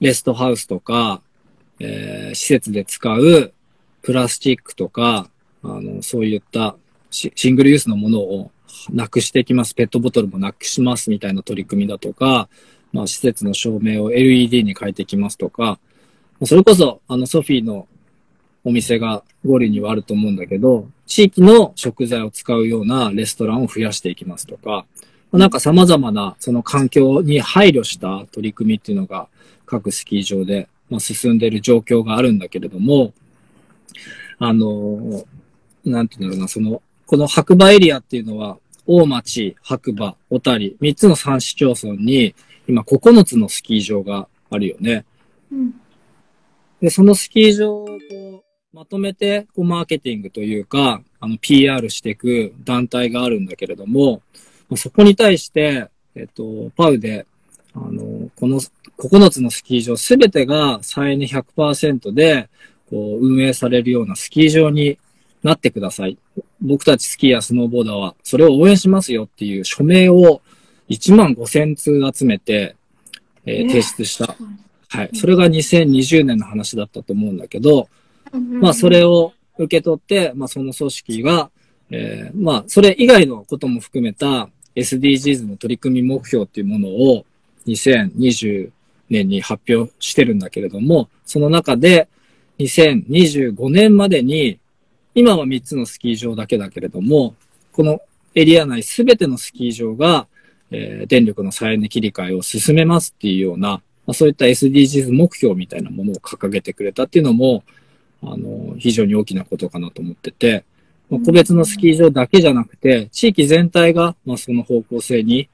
[0.00, 1.20] レストハウスとか、
[1.78, 3.52] えー施設で使う
[4.02, 5.28] プラスチックとか、
[5.62, 6.76] あの、そういった
[7.10, 8.50] シシングルユースのものを
[8.92, 9.74] なくしていきます。
[9.74, 12.48] ペットボトルもなくしますみたいな取り組みだとか、
[12.92, 15.78] まあ、施設の照明を LED に変えていきますとか、
[16.44, 17.88] それこそ、あの、ソフィーの
[18.64, 24.86] お店がゴリにはあると思うんだけど、地域の食材を使うようなレストランを増やしていきますとか、
[25.32, 29.28] なんか様々なその環境に配慮した取り組みっていうのが
[29.66, 33.12] 各スキー場で、まあ、進んでいる状況があるんだけれども、
[34.38, 35.24] あの、
[35.84, 42.34] なんていうんだろうな、その、この白馬エリアっていうのは、大町、白馬、小谷、3つの3市町村に、
[42.68, 45.04] 今9つのスキー場があるよね。
[45.52, 45.74] うん
[46.80, 54.20] で、そのスキー場をこう、まとめて、こう、マーケティングというか、あの、PR していく団体があるんだけれども、
[54.76, 57.26] そこに対して、えっと、パウで、
[57.74, 58.60] あの、この
[58.98, 62.48] 9つのスキー場すべてが再エネ100%で、
[62.88, 64.98] こう、運営されるようなスキー場に
[65.42, 66.18] なってください。
[66.60, 70.40] 僕たちスキーやスノーボーダーはそれを応援しますよっていう署名を
[70.88, 72.76] 1万5000通集めて、
[73.44, 74.34] えーね提出した。
[74.88, 75.10] はい。
[75.14, 77.88] それが2020年の話だったと思うんだけど、
[78.32, 81.50] まあそれを受け取って、まあその組織が、
[81.90, 87.24] えーまあそれ以外のことも含めた SDGs の取り組み目標っていうものを
[87.66, 88.70] 2020
[89.08, 92.08] 年に発表してるんだけれども、その中で
[92.58, 94.58] 2025年までに、
[95.14, 97.34] 今は3つのスキー場だけだけれども、
[97.72, 98.00] この
[98.34, 100.26] エリア内すべてのスキー場が、
[100.70, 103.68] えー電力の再エネ切り替えを進めますっていうような、
[104.06, 107.64] まあ、そういった SDGs 目標みたいなものを掲げてくれたっていうのも、
[108.22, 110.64] あの、非常に大きなことかなと思ってて、
[111.10, 115.48] まあ、個別のスキー場だけじゃなくて、地域全体が、まあ、その方向性に、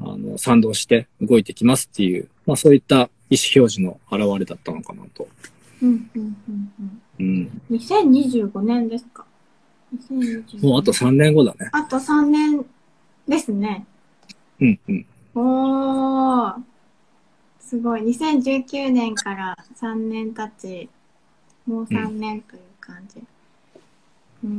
[0.00, 3.08] あの、賛同して動いてきますっていう、まあ、そういった意思
[3.56, 5.28] 表示の表れだったのかなと。
[5.82, 7.02] うんうんうんうん。
[7.20, 7.62] うん。
[7.70, 9.24] 2025年ですか
[9.94, 11.68] ?2025 もうあと3年後だね。
[11.72, 12.64] あと3年
[13.26, 13.86] ですね。
[14.60, 15.06] うん、うん。
[15.34, 16.54] おー。
[17.60, 18.02] すごい。
[18.02, 20.88] 2019年から3年経ち、
[21.66, 23.22] もう3年という感じ。
[24.42, 24.50] うん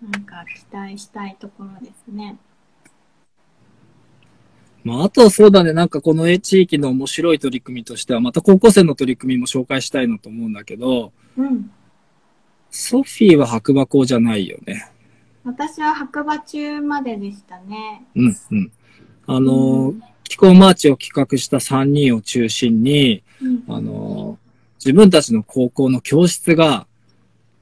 [0.00, 0.10] うん。
[0.10, 2.36] なんか期待したいところですね。
[4.86, 11.72] まあ、あとそうだね、なんかこの地域の面白い取り組みとしては、また高校生の取り組みも紹介したいなと思うんだけど、うん。
[12.70, 14.88] ソフィーは白馬校じゃないよね。
[15.42, 18.04] 私は白馬中まででしたね。
[18.14, 18.72] うん、うん。
[19.26, 24.46] あのーうん気候マーチを企画した3人を中心に、うんあのー
[24.78, 26.86] 自分たちの高校の教室が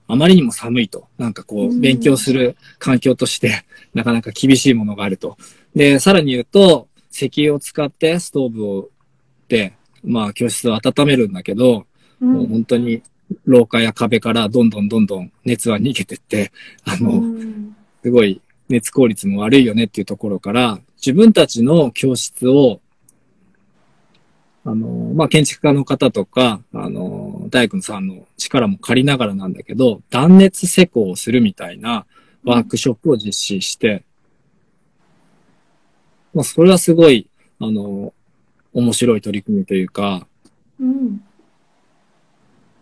[0.08, 1.06] あまりにも寒いと。
[1.16, 5.38] なんかこうんう、勉強する環境として、なかなか厳しいものがあると。
[5.74, 8.90] で、さらに言うと、石油を使ってストーブを、
[9.46, 11.86] で、まあ、教室を温めるんだけど、
[12.20, 13.02] うもうん本当に
[13.46, 16.50] 廊下や壁からどんどんどんどん熱は逃げてって、
[16.84, 17.76] あの、うん。
[18.02, 22.80] すごい熱効率も悪いよねっていうところから、自分たちの教室を、
[24.64, 32.06] あの、まあ、建築家の方とか、あの、大工さんの力も借りながらなんだけど、断熱施工をするみたいな
[32.42, 34.04] ワークショップを実施して、
[36.34, 37.28] まあ、それはすごい、
[37.60, 38.12] あの、
[38.72, 40.26] 面白い取り組みというか、
[40.80, 41.22] うん。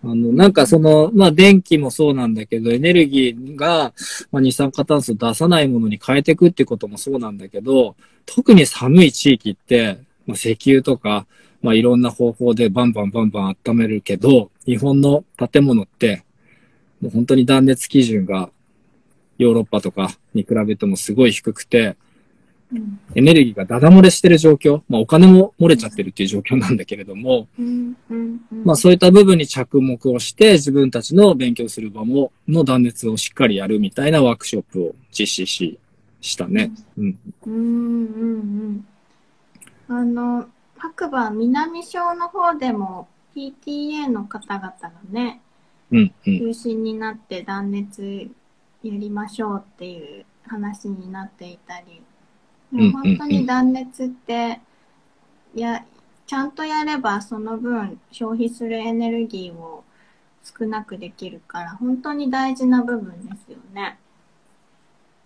[0.04, 3.92] あの、なんかその、まあ電気もそうなんだけど、エネルギーが、
[4.32, 7.94] まあ、二酸化炭素を出さないものに変えていくっていうこともそうなんだけど、
[8.26, 11.26] 特に寒い地域って、まあ、石油とか、
[11.60, 16.24] まあいろんな方法でバンバンバンバン温めるけど、日本の建物って、
[17.00, 18.50] もう本当に断熱基準が
[19.38, 21.96] ヨーロッパとかに比べてもすごい低くて、
[22.72, 22.98] うん。
[23.14, 27.96] エネルギーがダダ漏れしてる状況、まあお金も漏れちゃってるっていう状況なんだけれども、うん。
[28.64, 35.78] まあそういった部分に着目をして自分たちの勉強する場も、の断熱をしっかりやるみたいなワークショップを実施し、
[36.20, 36.72] したね。
[36.96, 37.18] うん。
[37.46, 38.86] うんうん
[39.88, 39.94] うん。
[39.94, 40.46] あの、
[40.78, 45.40] 白馬南小の方でも PTA の方々がね、
[45.90, 46.14] うん。
[46.26, 46.38] うん。
[46.38, 48.30] 中心になって断熱
[48.82, 52.02] やりましょうっていう話になっていたり、
[52.76, 54.60] んうんうん本当に断熱って、
[55.54, 55.84] や、
[56.26, 59.84] ちゃんとやればその分消費するエネルギーを
[60.42, 63.98] 少なくできるから、本当に大事な部分ですよね。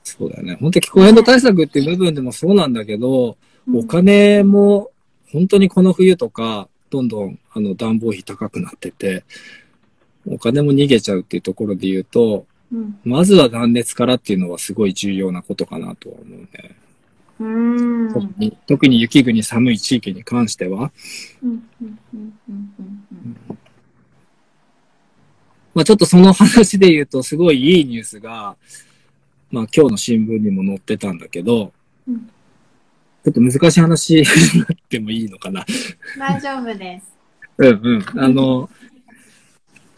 [0.03, 0.57] そうだよね。
[0.61, 3.37] 本当気候変動対策っていう部分でもそうなんだけど、うん
[3.75, 4.93] お金も
[5.33, 9.25] 本当にこの冬とか、どんどんあの暖房費高くなってて、
[10.25, 12.99] お金も逃げちゃうっていうところで言うと、うん。
[13.05, 16.77] まずは断熱からっていうのはすごい重要なことかなとは思うね。
[17.41, 18.13] うーん。
[18.13, 20.93] 特に特に雪国寒い地域に関しては、
[25.75, 28.57] まあちょっとその話で言うと、すごいいいニュースが、
[29.51, 31.19] まあ今日の新聞にも載ってたん。
[31.19, 31.73] だけど、
[32.09, 32.31] うん。
[33.25, 34.23] ちょっと難しい話に
[34.61, 35.67] なってもいいのかな。
[36.19, 37.13] 大丈夫です。
[37.59, 37.81] うん。
[37.83, 38.05] うん。
[38.25, 38.71] あの、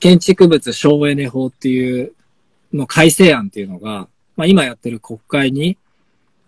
[0.01, 2.13] 建築物省エネ法っていう
[2.73, 5.77] の改正案っていうのが、まあ今やってる国会に、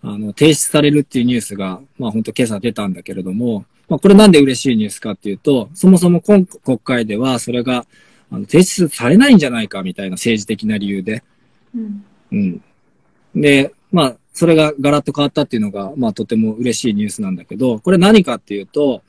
[0.03, 7.87] あの、提出されるっていうニュースが、まあ本当今朝出たんだけれども、まあこれなんで嬉しいニュースかっていうと、そもそも今国会ではそれが、
[8.33, 11.23] あの提出されないんじゃないかみたいな政治的な理由で、
[11.75, 12.05] うん。
[12.33, 12.63] うん。
[13.35, 19.03] で、まあ、それがガラッと変わったっていうのが、まあ、とても嬉しいニュースなんだけど、これ何かっていうと、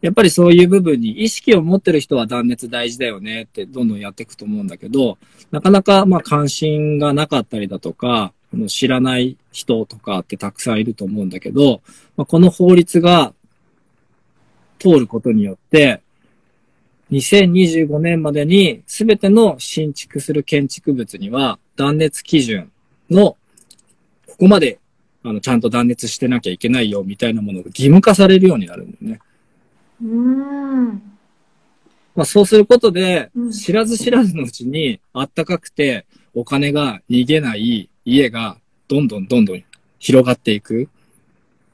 [0.00, 5.16] やっぱりそういう部分に意識を持ってる人は断熱大事だよねってどんどんやっていくと思うんだけど、
[5.50, 8.34] なかなかまあ関心がなかったりだとか、
[8.68, 11.82] 知らない人とかってたくさんいると思うんだけど、
[12.16, 13.34] まあ、この法律が
[14.78, 16.00] 通ることによって、
[17.10, 22.72] 2025年までに全ての新築する建築物には断熱基準
[23.10, 23.36] の、
[24.26, 24.78] ここまで
[25.22, 29.20] あのちゃんと断熱してなきゃいけないよみたいなものが義務化されるようになるんだよね。
[30.02, 31.02] うん。
[32.14, 39.64] まあそうすることで、知らず知らずのうちにあったかくてお金が逃げない家がどんどんどんどん
[39.98, 40.88] 広がっていく。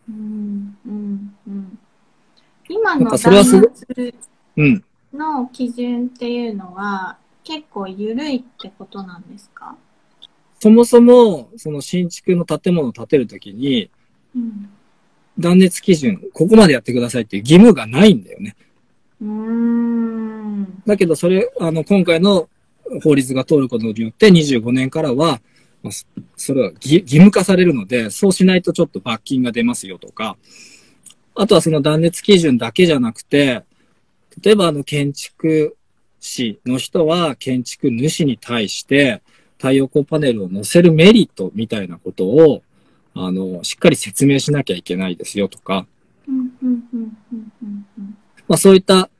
[0.08, 1.78] うんうんうん、
[2.68, 4.14] 今の断熱
[5.12, 9.76] の基準っていうのは結構緩いってことなんですか？
[10.60, 13.88] そもそも、その新築の建物を建てるときに、
[14.36, 14.68] うん、
[15.38, 18.56] 断熱基準、ここまでやってくださいっていう義務がないんだよね。
[19.22, 20.82] うん。
[20.84, 22.48] だけど、それ、あの、今回の
[23.02, 25.40] 法律が通ることによって25年からは、
[26.36, 30.36] それは義務化されるので、そうしないとちょっと罰金が出ますよとか、
[31.34, 33.62] あとはその断熱基準だけじゃなくて、
[34.42, 35.76] 例えばあの建築
[36.20, 39.22] 士の人は建築主に対して
[39.56, 42.62] 太陽光パネルを載せるメリットみたいなことを、
[43.14, 45.86] あの、しっかり説明しなきゃいけないですよとか、
[48.48, 49.10] まあそういった、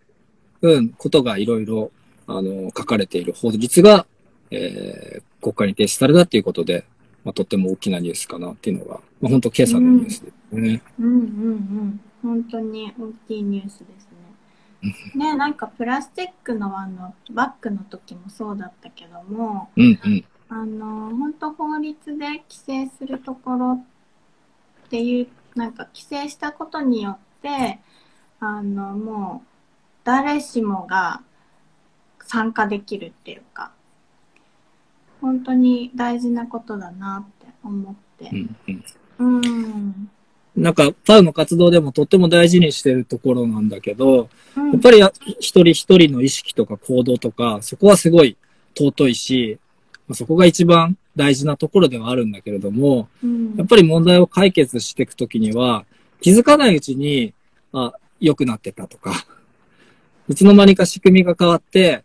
[0.63, 1.91] うん、ことがいろいろ、
[2.27, 4.07] あの、書かれている法律が、
[4.51, 6.85] えー、国会に提出されたっていうことで、
[7.25, 10.83] まあ、とっても大きなニュースかなっていうのが、まあ、本当今朝のニュースですね。
[10.99, 14.09] うん、うん、うんうん本当に大きいニュースです
[15.15, 15.15] ね。
[15.15, 23.85] ね、なんかプラスチックのあのバッグの時もそうだったけども、うんうん、あの本当法律で規制するところ
[24.87, 27.79] っていうなんか規制したことによって
[28.39, 29.49] あのもう
[30.05, 31.23] 誰しもが
[32.27, 33.73] 参加できるっていうか
[35.21, 38.31] 本当に大事なことだなって思って。
[39.19, 40.11] うん、うん。
[40.57, 45.01] なんか、パウの活動でもとっても大事にしてるところなんだけど、うん、やっぱり
[45.39, 48.37] 一人一人の意識とか行動とか、そこはすごい
[48.77, 49.59] 尊いし、
[50.13, 55.85] そこが一番大事なところではあるんだけれども、うん、やっぱり問題を解決していくときには、
[56.21, 57.33] 気づかないうちに、
[57.73, 59.13] あ、良くなってたとか、
[60.29, 62.05] いつの間にか仕組みが変わって、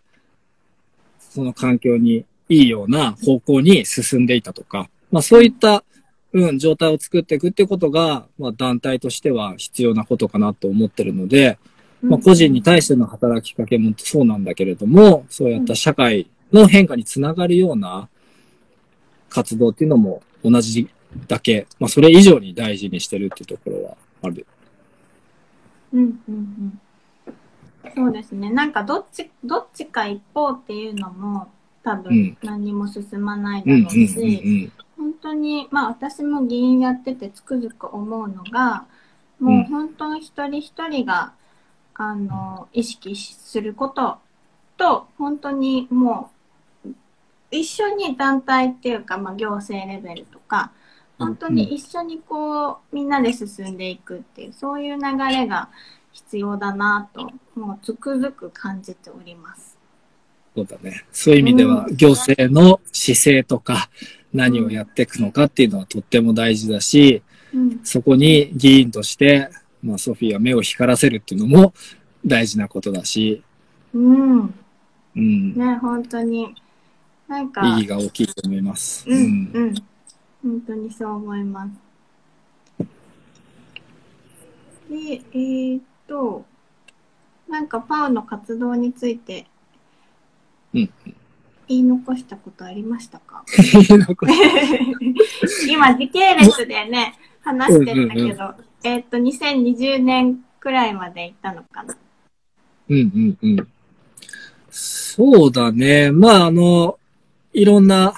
[1.19, 5.83] その環境にいいような方向に進んでいたとか、まあそういった、
[6.33, 11.57] うん、状態を作っていくってことが、まあ団体としては必要なことかなと思ってるので、
[12.01, 18.09] まあ個人に対しての働きかけもそうなんだけれども、そうやった社会の変化につながるような
[19.29, 20.89] 活動っていうのも同じ
[21.27, 24.45] だけ、まあそれ以上に大事にしてるっていうところはある。
[25.93, 26.79] うんうんうん。
[27.95, 28.49] そうですね。
[28.51, 31.47] なんかどっち、どっちか一方っていうのも
[31.85, 34.43] 多分何も進まないだろうし、
[34.97, 38.87] 本当に、まあ私も議員やっててつくづく思うのが、
[39.39, 41.33] もう本当に一人一人が、
[41.93, 44.17] あの、意識すること
[44.77, 46.31] と、本当にも
[46.85, 46.89] う、
[47.51, 50.71] 一緒に団体っていうか、まあ行政レベルとか、
[51.19, 55.69] 本当に一緒にこう、みんなで進んでいくっていう、そういう流れが
[56.11, 59.74] 必要だなと、もうつくづく感じております。
[60.55, 61.03] そうだね。
[61.11, 63.89] そういう意味では、行政の姿勢とか、
[64.33, 67.21] 何をやっていくのかっていうのはとっても大事だし、
[67.53, 69.49] うん、そこに議員として、
[69.81, 71.73] まあ、ソフィーは目を光らせるっていうのも
[72.25, 73.43] 大事なことだし、
[73.93, 74.53] うん。
[75.15, 75.53] うん。
[75.55, 76.53] ね、本当に。
[77.27, 77.65] なんか。
[77.65, 79.05] 意義が大きいと思います。
[79.07, 79.51] うん。
[79.53, 79.75] うん。
[80.43, 82.85] 本当にそう思います。
[84.89, 86.45] で、えー、っと、
[87.47, 89.47] なんかパウの活動について
[91.67, 93.43] 言い残したことありましたか？
[95.67, 98.37] 今時系列でね、話してたけど、うんうんうん、
[98.83, 101.95] えっ、と、2020年くらいまで行ったのかな？
[102.89, 103.67] うんうんうん。
[104.69, 106.11] そうだね。
[106.11, 106.99] まあ、あの、
[107.53, 108.13] いろんな、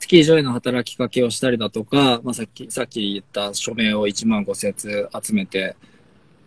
[0.00, 5.76] スキー場への働きかけをしたりだとか、まあ、さっき、さっき言った署名を1万5節集めて、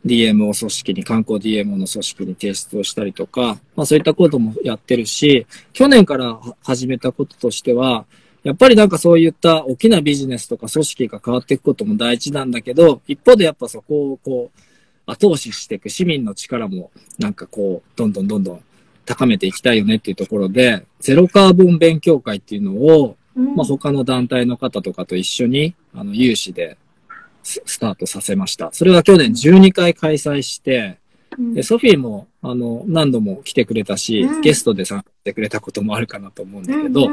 [0.06, 8.06] DMO 組織に、観光 DMO の組織に提出をしたりとか、まあそういったこともやってるし、去年から始めたこととしては、
[8.44, 14.60] やっぱりなんかそういった大きなビジネスとか組織が変わっていくことも大事なんだけど、一方でやっぱそこをこう、
[15.06, 18.62] 後押ししていく市民の力もなんかこう、どんどんどんどん
[19.06, 26.78] 高めていきたいよねっていうところで、ゼロカーボン勉強会っていうのを、うん、まあ他の団体の方とかと一緒に、あの、有志で
[27.44, 28.70] ススタートさせました。
[28.72, 30.98] それは去年12回開催して、
[31.38, 31.54] うん。
[31.54, 34.42] でソフィーも、あの、何度も来てくれたし、うん。
[34.42, 37.10] ゲストで参加してくれたこともあるかなと思うんだけど、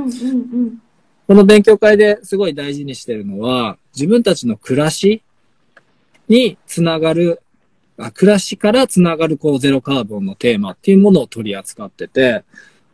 [1.27, 5.23] この勉強会ですごい大事にしてるのは、自分たちの暮らし
[6.29, 7.43] につながる、
[7.99, 12.45] あ暮らしからつながるこうゼロカーボンのテーマっていうものを取り扱ってて、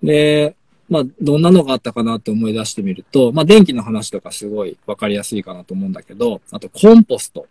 [0.03, 0.57] で、
[0.89, 7.47] まあ、どんなのがあったかなって思い出してみると、まあ、電気の話とかすごいわかりやすいかなと思うんだけど、あとコンポスト。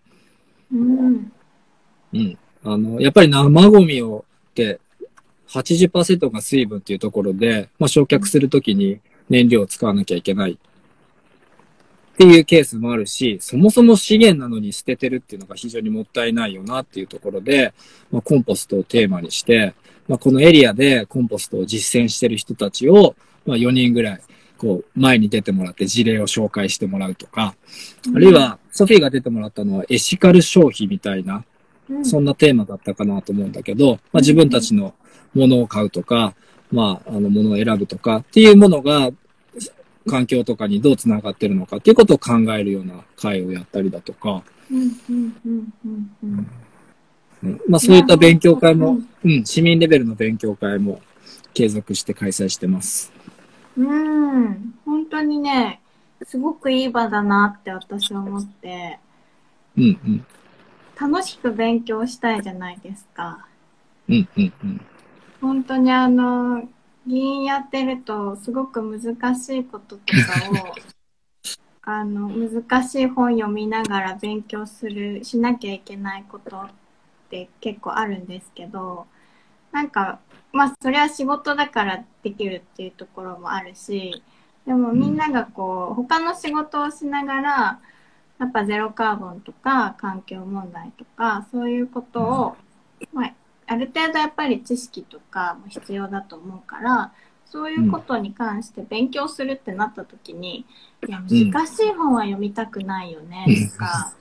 [0.73, 1.31] うん
[2.13, 2.38] うん。
[2.63, 4.79] あの、やっぱり生ゴミをって
[5.49, 10.57] 80%が水分っていうところで、まあ、焼却するときに燃料を使わなきゃいけないっ
[12.17, 17.73] ていうケースもあるし、そもそも資源なのに捨ててるっていうのが非常にもったいないよなっていうところで、
[18.11, 19.75] まあ、コンポストをテーマにして、
[20.07, 24.21] まあ、このエリアでコンポストを実践してる人たちを、まあ、4人ぐらい、
[24.57, 27.55] こう、前に出てもらって事例を紹介してもらうとか、
[28.13, 31.43] あるいは、ソフィーが出てもらったのはエシカル消費みたいな、
[31.89, 32.05] うん。
[32.05, 34.93] そんなテーマだったかなと思うんだけど、まあ、自分たちの
[35.33, 36.35] ものを買うとか、
[36.71, 39.11] まあ、あの、ものを選ぶとかっていうものが、
[40.07, 46.33] 環境とかにどうつながってるのかっていうことを考えるような会をやったりだとか、うんうんうんうんうん。
[46.33, 46.47] うん
[47.67, 51.01] まあ、そういった勉強会もうん、うん、市民レベルの勉強会も
[51.53, 53.11] 継続して開催してます。
[53.77, 55.81] うん、本当にね、
[56.23, 58.99] すごくいい場だなって私は思って、
[59.77, 60.25] うん、うん、
[60.99, 63.45] 楽しく勉強したいじゃないですか。
[64.07, 64.81] うん、うん、うん。
[65.41, 66.67] 本当にあの、
[67.05, 70.75] 議員やってると、すごく難しいこととかを、
[71.83, 76.69] あの、難しい本読みながら勉強する、しなきゃいけないことっ
[77.36, 79.05] て結構あるんですけど、
[79.71, 80.19] なんか、
[80.53, 84.23] まあ、それは仕事だからできるっていうところもあるし、
[84.65, 87.79] でもみんながこう、他の仕事をしながら、
[88.39, 92.55] やっぱゼロカーボンとか環境問題とか、そういうことを、
[93.13, 93.33] まあ、
[93.67, 97.11] ある程度やっぱり知識とかも必要だと思うから、
[97.45, 100.65] そういうことに関して勉強するってなった時に、
[101.07, 104.13] いや、難しい本は読みたくないよね、とか、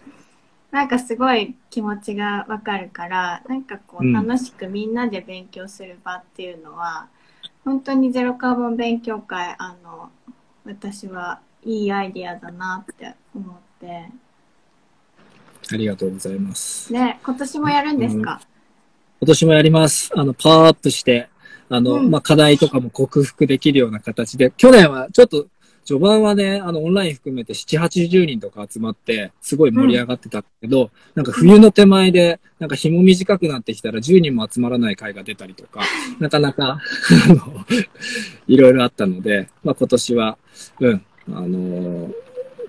[0.74, 7.06] なんかすごい気持ちがわかるから、なんかこうんう楽しくみんなで勉強する場っていうのは、
[7.64, 10.10] 本当にゼロカーボン勉強会、あの、
[10.64, 14.08] 私はいいアイディアだなって思って。
[15.72, 16.92] ありがとうございます。
[16.92, 18.40] ね、今年もやるんですか、
[19.20, 20.10] 今年もやります。
[20.16, 21.28] あの、パワーアップして、
[21.68, 25.46] あの、うんまあ、課題とかも克服できるような形で、去年はちょっと、
[25.84, 35.80] 序盤はね、あの、オンライン含めて7、80人とか集まって、すごい盛り上がってたけど、なんか冬の手前で、なんか日も短くなってきたら10人も集まらない会が出たりとか、
[36.18, 36.80] なかなか、
[37.28, 37.66] あの、
[38.46, 40.38] いろいろあったので、まあ、今年は、
[40.80, 42.10] うん、あの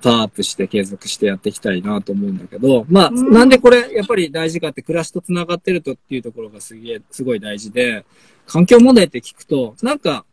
[0.01, 3.33] パワーアップして継続してやっていきたいなと思うんだけど、まあ、うん。
[3.33, 8.05] なんでこれやっぱり大事かって暮らしと繋がってるとっていうところがすげえ、すごい大事で、
[8.45, 10.25] 環境問題って聞くと、なんか、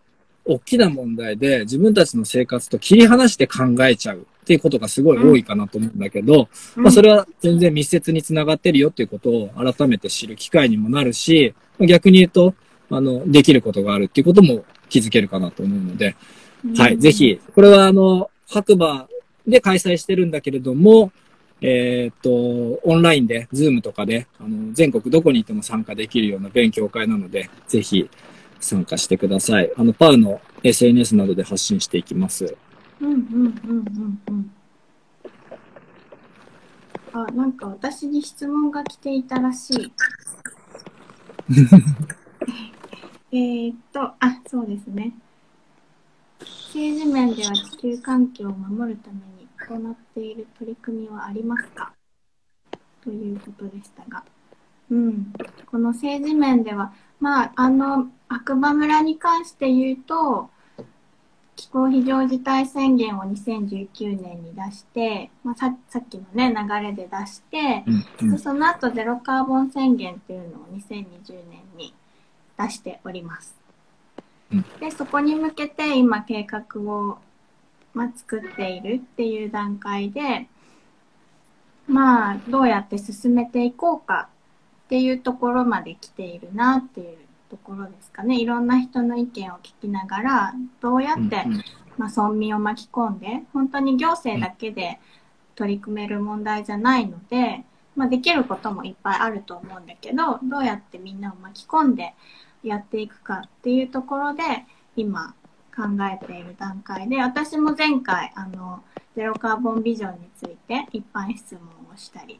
[0.45, 12.55] 大きな問題で自分たちの生活と切り離して考えちゃうっていうことがすごい多いかなと思うんだけど、まあそれは全然密接に繋がってるよっていうことを改めて知る機会にもなるし、逆に言うと、
[12.91, 16.17] あの、できることがあるっていうことも気づけるかなと思うので、
[16.77, 17.13] はい、ぜ。
[17.13, 19.09] ひ、これはあの、白馬
[19.47, 21.13] で開催してるんだけれども、
[21.61, 28.11] えーっと、オンラインで、ズームとかで、あの、全国どこにいても参加できるような勉強会なので、ぜひ
[28.63, 29.71] 参加してください。
[29.77, 32.57] あの、パウの SNS などで発信していきます。
[33.01, 33.23] うんうんうん
[33.69, 34.51] うんうん。
[37.13, 39.93] あ、なんか私に質問が来ていたらしい。
[43.35, 45.13] えーっと、あ、そうですね。
[46.39, 51.93] 政治面では地球環境を守るために行っている取り組みはありますか？
[53.03, 54.25] ということでしたが。
[54.91, 55.33] うん。
[55.67, 56.93] この政治面では、
[57.23, 60.51] まあ、あの、白馬村に関して言うと、
[61.55, 67.85] 気候非常事態宣言を2019年に出して、まあ、ささっきのね、流れで出して、
[68.21, 71.05] うん、でその後ゼロカーボン宣言っていうのを2020
[71.49, 71.95] 年に
[72.59, 73.55] 出しております。
[74.53, 77.19] うんで、そこに向けて今計画を、
[77.95, 80.49] まあ、作っているっていう段階で、
[81.87, 84.29] まあ、どうやって進めていこうか
[84.93, 87.17] っていうところまで来ているなっていう
[87.49, 88.39] ところですかね。
[88.39, 91.65] いろんな人の意見を聞きながら、どうやって、うんうん
[91.97, 95.01] まあ、村民を巻き込んで、本当に行政だけで
[95.55, 97.65] 取り組める問題じゃないので、
[97.97, 102.13] まあ、できることもいっぱいあると思うんだけど、どうやってみんなを巻き込んで
[102.63, 104.43] やっていくかっていうところで、
[104.95, 105.35] 今
[105.75, 108.85] 考えている段階で、私も前回、あの、
[109.17, 112.39] ゼロカーボンビジョンについて一般質問をしたり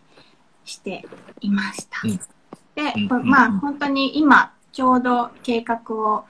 [0.67, 1.03] して
[1.41, 2.03] いました。
[2.05, 2.42] うん
[2.75, 6.25] で、うんまあ本当に今ちょうど計画を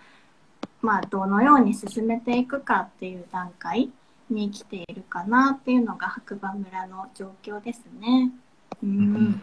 [0.80, 3.90] まあどのように進めていくかっていう段階
[4.30, 8.30] に来ているかなっていうのが白馬村の状況ですね。
[8.82, 9.42] うん。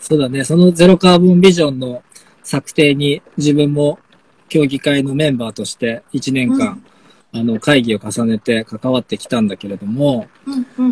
[0.00, 0.44] そうだね。
[0.44, 2.02] そのゼロカーボンビジョンの
[2.42, 3.98] 策定に自分も
[4.48, 6.82] 協議会のメンバーとして1年間、
[7.32, 10.84] あの会議を重ねて関わってきたんだけれども、うん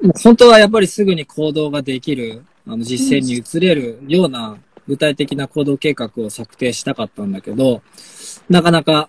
[0.00, 0.12] うん。
[0.22, 4.56] 本当はやっぱりすぐに行動ができる、あの実践に移れるような
[4.88, 7.82] 具体的な行動計画を策定したかったんだけど、
[8.48, 9.08] なかなか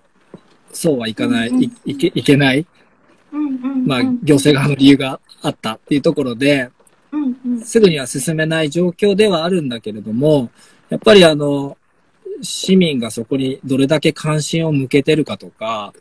[0.72, 2.66] そうはいかない、うんうんいいけいけない、
[3.32, 3.86] うんうんうん。
[3.86, 6.70] まあ行政側の理由があったっていうところで、
[7.12, 7.62] うんうん。
[7.62, 10.50] すぐには進めない状況ではあるんだけれども、
[10.90, 11.78] やっぱりあの、
[12.42, 15.94] 市民がそこにどれだけ関心を向けてるかとか、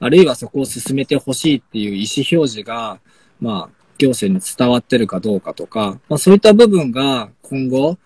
[0.00, 2.98] あるいはそこを進めてほしいっていう意思表示が、
[3.40, 7.96] まあ、行政に伝わってるかどうかとか、まあそういった部分が今後、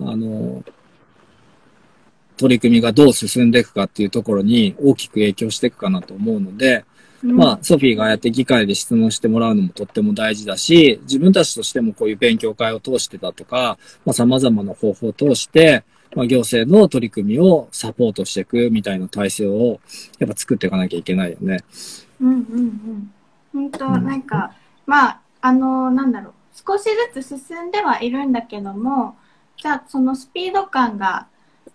[0.00, 0.64] あの、
[2.36, 6.84] 取り組みがどう進んでいくかっていうところに大きく影響していくかなと思うので、
[7.22, 15.84] まあ、ソフィーがああやって議会で質問してもらうのもとっても大事だし、自分たちとしてもこういう勉強会を通してだとか、まあ、様々な方法を通して、
[16.14, 19.80] まあ、行政の取り組みをサポートしていくみたいな体制を
[20.18, 21.64] やっぱ作っていかなきゃいけないよね。
[22.20, 23.12] うんうんうん。
[23.52, 24.52] 本当うんなんか、
[24.86, 26.32] まあ、あの、なんだろう。
[26.66, 26.84] 少し
[27.14, 29.16] ずつ進んではいるんだけども、
[29.56, 31.26] じゃあそのスピード感が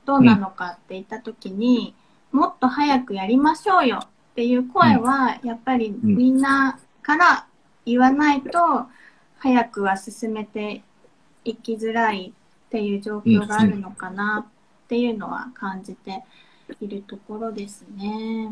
[0.06, 1.94] どうなのかって言ったときに、
[2.32, 7.46] もっと早くやりましょうよっていう声は、やっぱりみんなから
[7.86, 8.60] 言わないと、
[9.38, 10.84] 早くは進めて
[11.44, 12.32] いきづらい
[12.68, 16.24] っていう状況があるのかなっていうのは感じて
[16.80, 18.52] いるところですね。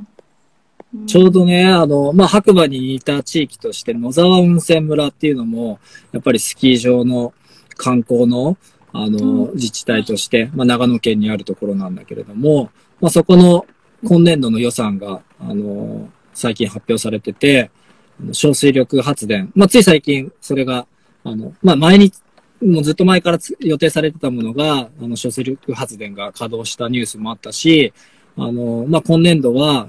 [0.97, 1.05] ん。
[1.05, 5.79] ちょうどね、あの、まあ、白馬に似た地域として野沢温泉村っていうのも、
[6.11, 7.33] やっぱりスキー場の
[7.77, 8.57] 観光の、
[8.93, 9.55] あの、うん。
[9.55, 13.65] 自治体として、まあ、長野県にあるところなんだけれども、まあ、そこの
[14.03, 17.71] 今年度の予算が、あの、最近発表されてて、
[18.31, 20.87] 小水力発電、まあ、つい最近それが、
[21.23, 22.11] あの、まあ、前に、
[22.61, 27.93] もうずっと前からつ予定されてたものが、あの、小水力発電が稼働したニュースもあったし、
[28.37, 29.87] あの、まあ、今年度は、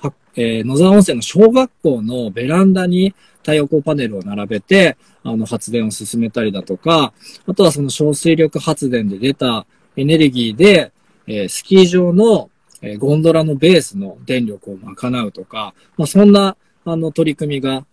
[0.00, 3.14] はえー野沢温泉の小学校のベランダに
[3.44, 7.12] 太陽光パネルを並べて、あの、発電を進めたりだとか、
[7.46, 9.66] あとはその小水力発電で出た
[9.96, 10.92] エネルギーで、
[11.26, 17.84] えースキー場の、えーゴンドラのベースの電力を賄うとか、まあ、そんな、あの、取り組みが、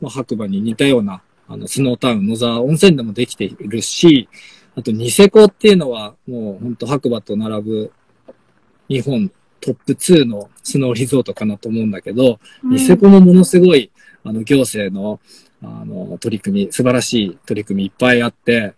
[0.00, 4.28] まあ、白馬に似たような、あの、スノータウン、野沢温泉でもできているし、
[4.76, 7.92] あと、ニセコっていうのは、もう本当白馬と並ぶ
[8.88, 9.30] 日本
[9.60, 13.90] トップ2のスノーリゾートかなと思うんだけど、ニセコもものすごい、
[14.24, 15.20] あの、行政の、
[15.62, 18.74] あの、取り組み、素晴らしい取り組みいっぱいあって、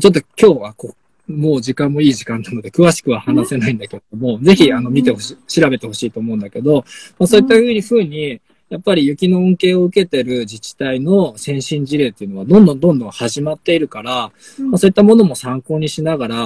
[0.00, 0.94] ちょっと今日はこ
[1.28, 6.84] う、もう時間もいい時間なので、詳しくは話せないんだけども、ぜひ、あの、見てほしい、調べてほしいと思うんだけど、
[7.18, 16.36] まあ、そういったふうに、ふうに、やっぱり雪の恩恵を受けてる自治体の先進事例っていうのはどんどんどんどん始まっているから、うんまあ、そういったものも参考にしながら、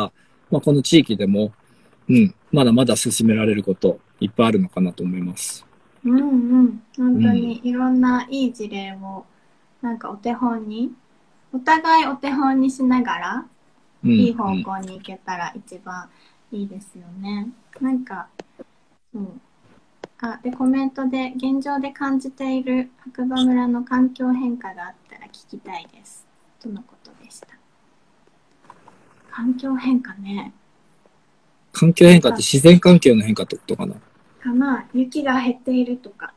[0.50, 1.52] まあ、この地域でも、
[2.08, 5.69] うん、まだまだ進められることいっぱいあるのかなと思います。
[6.04, 6.22] うんう
[6.62, 6.82] ん。
[6.96, 9.24] 本当にいろんないい事例を、
[9.82, 10.92] なんかお手本に、
[11.52, 13.46] お互いお手本にしながら、
[14.04, 16.08] うん、いい方向に行けたら一番
[16.52, 17.48] いいですよね。
[17.80, 18.28] なんか、
[19.12, 19.28] そう。
[20.22, 26.26] あ、で、コメントで、現状で感じている白馬村の環境変化があったら聞きたいです。
[26.60, 27.48] とのことでした。
[29.30, 30.52] 環境変化ね。
[31.72, 33.94] 環境変化って自然環境の変化ってことかな。
[34.40, 36.32] かな雪が減っているとか。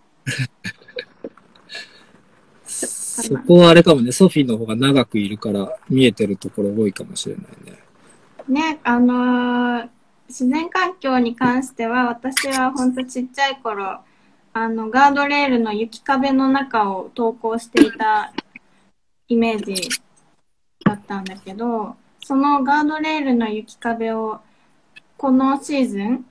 [2.66, 7.80] そこはあれかもね、ソフィーの方が長くいるから見えてるところ多いかもしれないね。
[8.48, 9.90] ね、あのー
[10.34, 14.00] 自然環境に関しては、私は本当ちっちゃい頃、
[14.54, 18.34] あの、ガードレールの雪壁の中を投稿していた
[19.28, 19.90] イメージ
[20.86, 24.40] だったんだけど、そのガードレールの雪壁を、
[25.18, 26.26] このシーズン、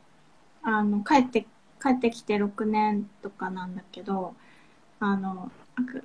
[0.62, 1.46] あの、帰って、
[1.82, 4.34] 帰ってきて6年とかなんだけど、
[5.00, 5.50] あの、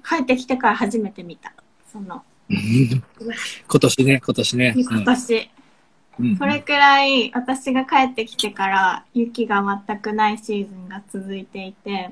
[0.08, 1.54] 帰ってきてから初めて見た。
[1.92, 3.02] その、 今
[3.80, 4.74] 年ね、今年ね。
[4.76, 5.36] 今年。
[5.36, 5.48] うん
[6.38, 12.10] それくらい私が帰ってきてから雪が全くないシーズンが続いていて、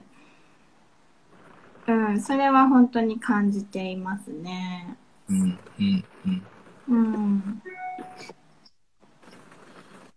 [1.88, 4.96] うん、それは本当に感じていますね。
[5.28, 6.44] うん、うん、うん。
[6.88, 7.62] うん。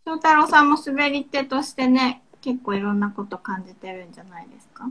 [0.06, 4.90] 翔太郎さんも滑り手としてね、結構いろんなこと感じてるんじゃないですか？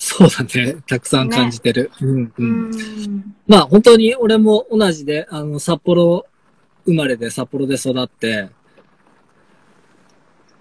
[0.00, 0.76] そうだね。
[0.88, 1.92] たくさん感じてる。
[2.00, 2.32] うんう。
[2.38, 3.36] うんん。
[3.46, 6.26] まあ本当に俺も同じで、あの、札幌
[6.84, 8.50] 生まれで札幌で育って、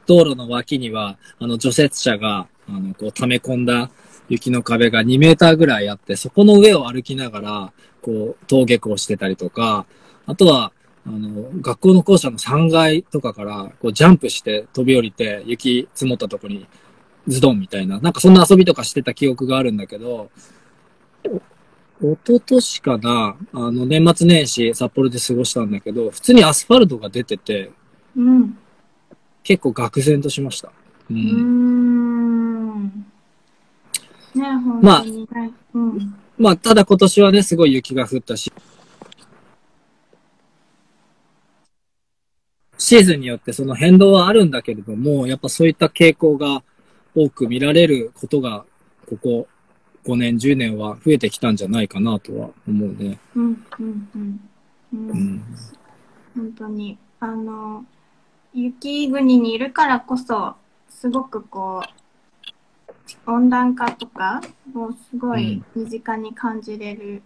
[0.05, 3.89] 道路の脇には、あの、除雪車が、あの、こう溜め込んだ
[4.29, 9.85] 雪の壁が2メーターぐらいあって、そこの上を歩きながら、こう、登下校してたりとか、
[10.27, 10.71] あとは、
[11.07, 16.67] あの、学校の校舎の3階とかから、こう、ジャンプして飛び降りて、雪積もったとこに、
[17.27, 20.29] ズドンみたいな、なんかそんな遊びとかしてた記憶があるんだけど、
[21.25, 27.71] お一昨年かな、あの、年末年始札幌で過ごしたんだけど、普通にアスファルトが出てて、
[28.15, 28.57] うん。
[29.43, 30.71] 結構愕然としました。
[31.09, 31.13] う。
[31.13, 32.83] うんーん。
[34.35, 35.05] ね、本まあ。
[35.73, 36.15] うん。
[36.37, 38.51] まあ、ただ今年はね、すごい雪が降ったし、
[42.77, 46.63] シーズンによってその変動はあるんだけれども、やっぱそういった傾向が
[47.15, 48.65] 多く見られることが、
[49.09, 49.47] ここ
[50.05, 53.19] 5年、10年は増えてきたんじゃないかなとは思うね。
[53.35, 54.39] うん、うん、うん。
[54.93, 54.97] う。
[54.97, 55.43] うんん。
[56.35, 56.97] 本当に。
[57.19, 57.83] あの、
[58.53, 60.55] 雪国にいるからこそ、
[60.89, 64.41] すごくこう、温暖化とか
[64.75, 67.21] をすごい身近に感じれる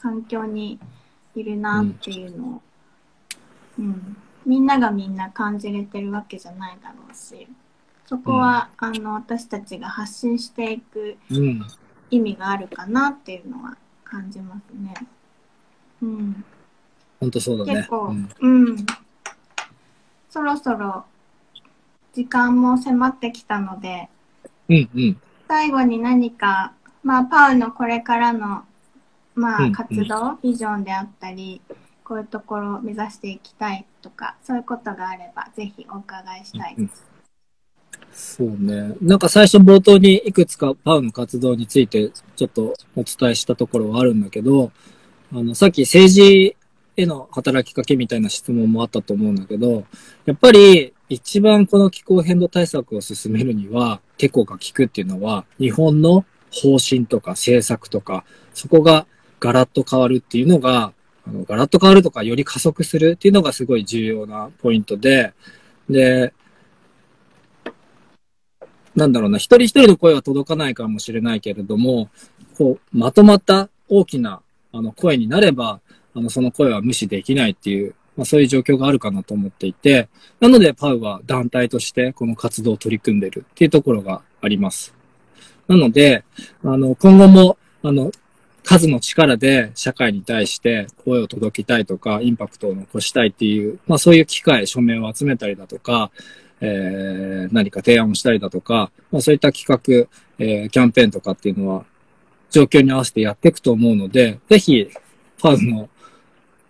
[0.00, 0.78] 環境に
[1.34, 2.62] いるなっていうのを、
[3.78, 7.46] うん、みんながみんな感じれてるわけじゃないだろうし、
[8.06, 11.62] そこは、あの、私たちが発信していくうん。
[12.10, 14.94] 意味があるかなっていうのは感じますね。
[16.02, 16.44] うん。
[17.20, 17.88] ほんとそうだね結。
[17.88, 18.86] 構、うんうん、
[20.28, 21.04] そろそろ
[22.12, 24.10] 時間も迫ってきたので、
[24.68, 25.20] うん、うん。
[25.48, 28.64] 最後に何か、まあ、パウのこれからの、
[29.34, 31.62] まあ、うんうん活動、ビジョンであったり、
[32.12, 37.10] こういうところを目指していきたいとか、そういうことがあれば、ぜひお伺いしたいです。
[38.12, 38.94] そうね。
[39.00, 44.72] なんか最初冒頭にいくつかパウの活動についてちょっとお伝えしたところはあるんだけど、
[45.32, 46.54] あの、さっき政治
[46.98, 49.86] への働きかけみたいな質問もあったと思うんだけど、
[50.26, 59.06] やっぱり一番この気候変動対策を進めるには、テコが効くっていうのは、日本の方針とか政策とか、そこが
[59.40, 60.92] ガラッと変わるっていうのが、
[61.26, 65.32] あのガラッと変わるとか、より加速するっていうのがすごい重要なポイントで、
[65.88, 66.32] で、
[68.94, 72.10] なんだろうな、一人一人の声は届かないかもしれないけれども、
[72.58, 74.42] こう、まとまった大きな、
[74.72, 75.80] あの、声になれば、
[76.14, 80.08] あの、その声は無視できないっていう、まあそういう状況があるかなと思っていて、
[80.40, 84.94] なので、パウは団体としてこの活動を取り組んでるっていうところがあります。
[85.68, 86.24] なので、
[86.62, 88.10] あの、今後も、あの、
[88.64, 96.10] 数の力で社会に対して声を届けたいとか、インパクトを残したいっていう、まあそういう機会、署名を集めたりだとか、
[96.60, 100.08] えー、何か提案をしたりだとか、まあそういった企画、
[100.38, 101.84] えー、キャンペーンとかっていうのは、
[102.50, 104.88] 状況に合わせてやっていくと思うので、ぜひ、
[105.38, 105.88] ファンの、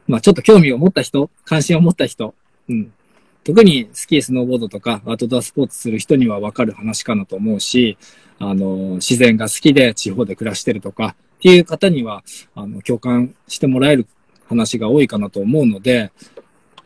[0.08, 2.34] まあちょっと興味を持った人、関心を持った人、
[2.68, 2.92] うん。
[3.44, 7.98] 特にスキー、スノーボードとかアウトドアスポーツする人にはわかる話かなと思うし、
[8.38, 12.22] あの、自然が好きで地方で暮らしてるとかっていう方には、
[12.54, 14.06] あの、共感してもらえる
[14.48, 16.12] 話が多いかなと思うので、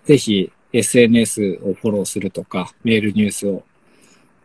[0.07, 3.65] ぜひ SNS をフォローするとか、メールニュースを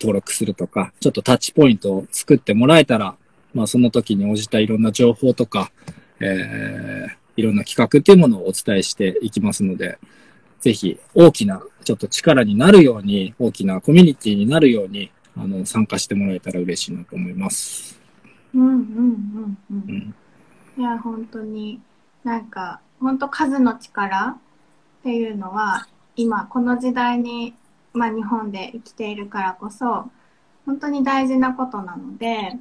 [0.02, 3.16] 登録するとか、ちょっとタッチポイントを作ってもらえたら、
[3.54, 5.72] まあその時に応じたいろんな情報とか、
[6.20, 9.98] えー、いろんな企画っていうものをお伝えしていきますので、
[10.60, 18.01] ぜひ大きな、ちょっと力になるように、大きなコミュニティになるように、あの、参加してもらえたら嬉しいなと思います。
[18.54, 19.74] うんうんうんう。
[19.74, 20.16] うんん。
[20.78, 21.82] いや、本当に、
[22.24, 24.38] なんか、本当数の力っ
[25.04, 27.56] ていうのは、今、この時代に、
[27.94, 30.10] まあ日本で生きているからこそ、
[30.66, 32.58] 本当に大事なことなので、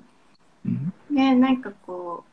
[0.64, 2.24] うんで、なんかこ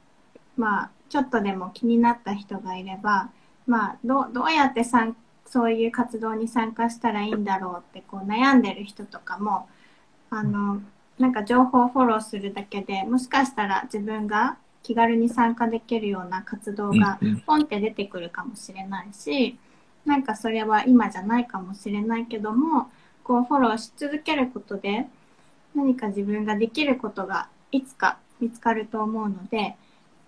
[0.58, 3.32] う、まあ、ちょっとでも気になった人がいれば、
[3.66, 9.68] まあ、どうどうやってさんそういう活動に参加したらいいんだろうってこう悩んでる人とかも、
[10.30, 10.82] あの、
[11.20, 19.58] なんか情報をフォローするだけでもしかしたら自分が気軽に参加できるような活動がうんうんポンって出てくるかもしれないし、
[20.06, 22.90] なんかそれは今じゃないかもしれないけども、
[23.24, 25.08] こうフォローし続けることで
[25.76, 29.76] 何か自分ができることがいつか見つかると思うので、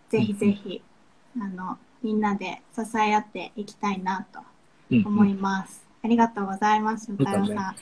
[0.09, 0.81] ぜひぜひ、
[1.39, 4.39] あの、みんなで支え合っていきたいなと
[4.91, 5.85] うん思います。
[6.03, 7.75] ありがとうございます、太郎さん。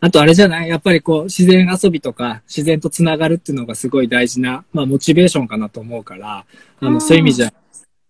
[0.00, 0.68] あとあれじゃない？
[0.68, 6.46] やっぱりこう、自然遊びとか、自然とつながるっていうのがすごい大事な、まあ、モチベーションかなと思うから、あ
[6.80, 6.94] うん。
[6.94, 7.52] の、そういう意味じゃ、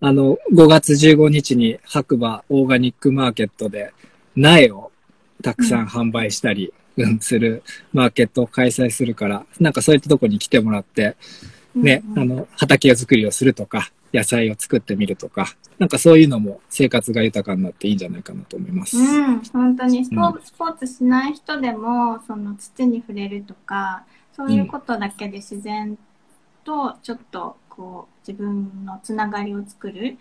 [0.00, 3.92] あの、5月15日に白馬オーガニックマーケットで
[4.36, 4.92] 苗を
[5.42, 7.62] たくさん販売したり、うん、する
[7.92, 11.16] マーケットを開催するから、なんかそういったとこに来てもらって、
[11.74, 15.46] ね、あの、畑作りをするとか、野菜を作ってみるとか、
[15.78, 18.96] なんかそういうのも生活が豊かになっていいんじゃないかなと思います。
[18.96, 24.04] うん、本当にスポ,、うスポーツしない人でもその土に触れるとか
[24.34, 25.98] そういうことだけで自然
[26.64, 30.16] とちょっとこう自分のつながりを作る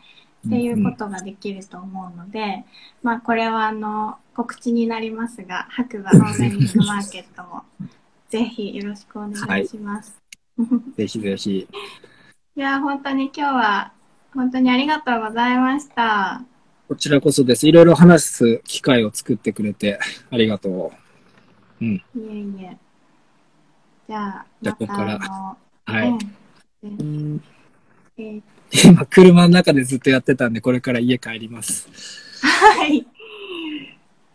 [0.46, 2.66] っていうことができると思うので、
[3.04, 7.64] まあこれはあの告知になりますが白馬オーガニックマーケットも
[8.30, 10.16] ぜひよろしくお願いします。
[10.96, 11.68] ぜひぜひ。
[12.58, 13.92] いや本当に今日は
[14.34, 16.42] 本当にありがとうございました。
[16.88, 17.68] こちらこそです。
[17.68, 20.00] いろいろ話す機会を作ってくれて
[20.32, 20.92] ありがと
[21.80, 21.86] う。
[21.86, 21.94] うん。
[21.94, 22.78] いえいえ。
[24.10, 25.20] じゃあ、じゃあここから
[25.86, 26.18] はい。
[26.82, 27.44] うん
[28.18, 28.42] えー
[28.72, 31.88] 今、車の中でずっとやってたんで、これから家帰ります。
[32.42, 33.06] はい。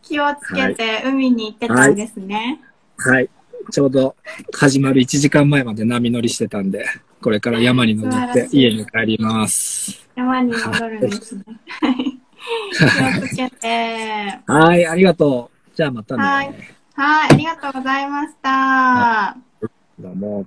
[0.01, 2.61] 気をつけて海に行ってたんですね。
[2.99, 3.29] はい。
[3.73, 4.15] ちょうど
[4.55, 6.87] 始まる1時間前まで波乗りしてたんで、
[7.23, 10.07] これから山に登って家に帰ります。
[10.17, 11.45] 山に戻るんですね。
[11.69, 11.95] はい。
[12.73, 14.41] 気をつけて。
[14.47, 15.77] はい、ありがとう。
[15.77, 16.23] じゃあまたね。
[16.23, 16.47] はい
[16.95, 19.37] はい、ありがとうございました。
[19.99, 20.47] どうも。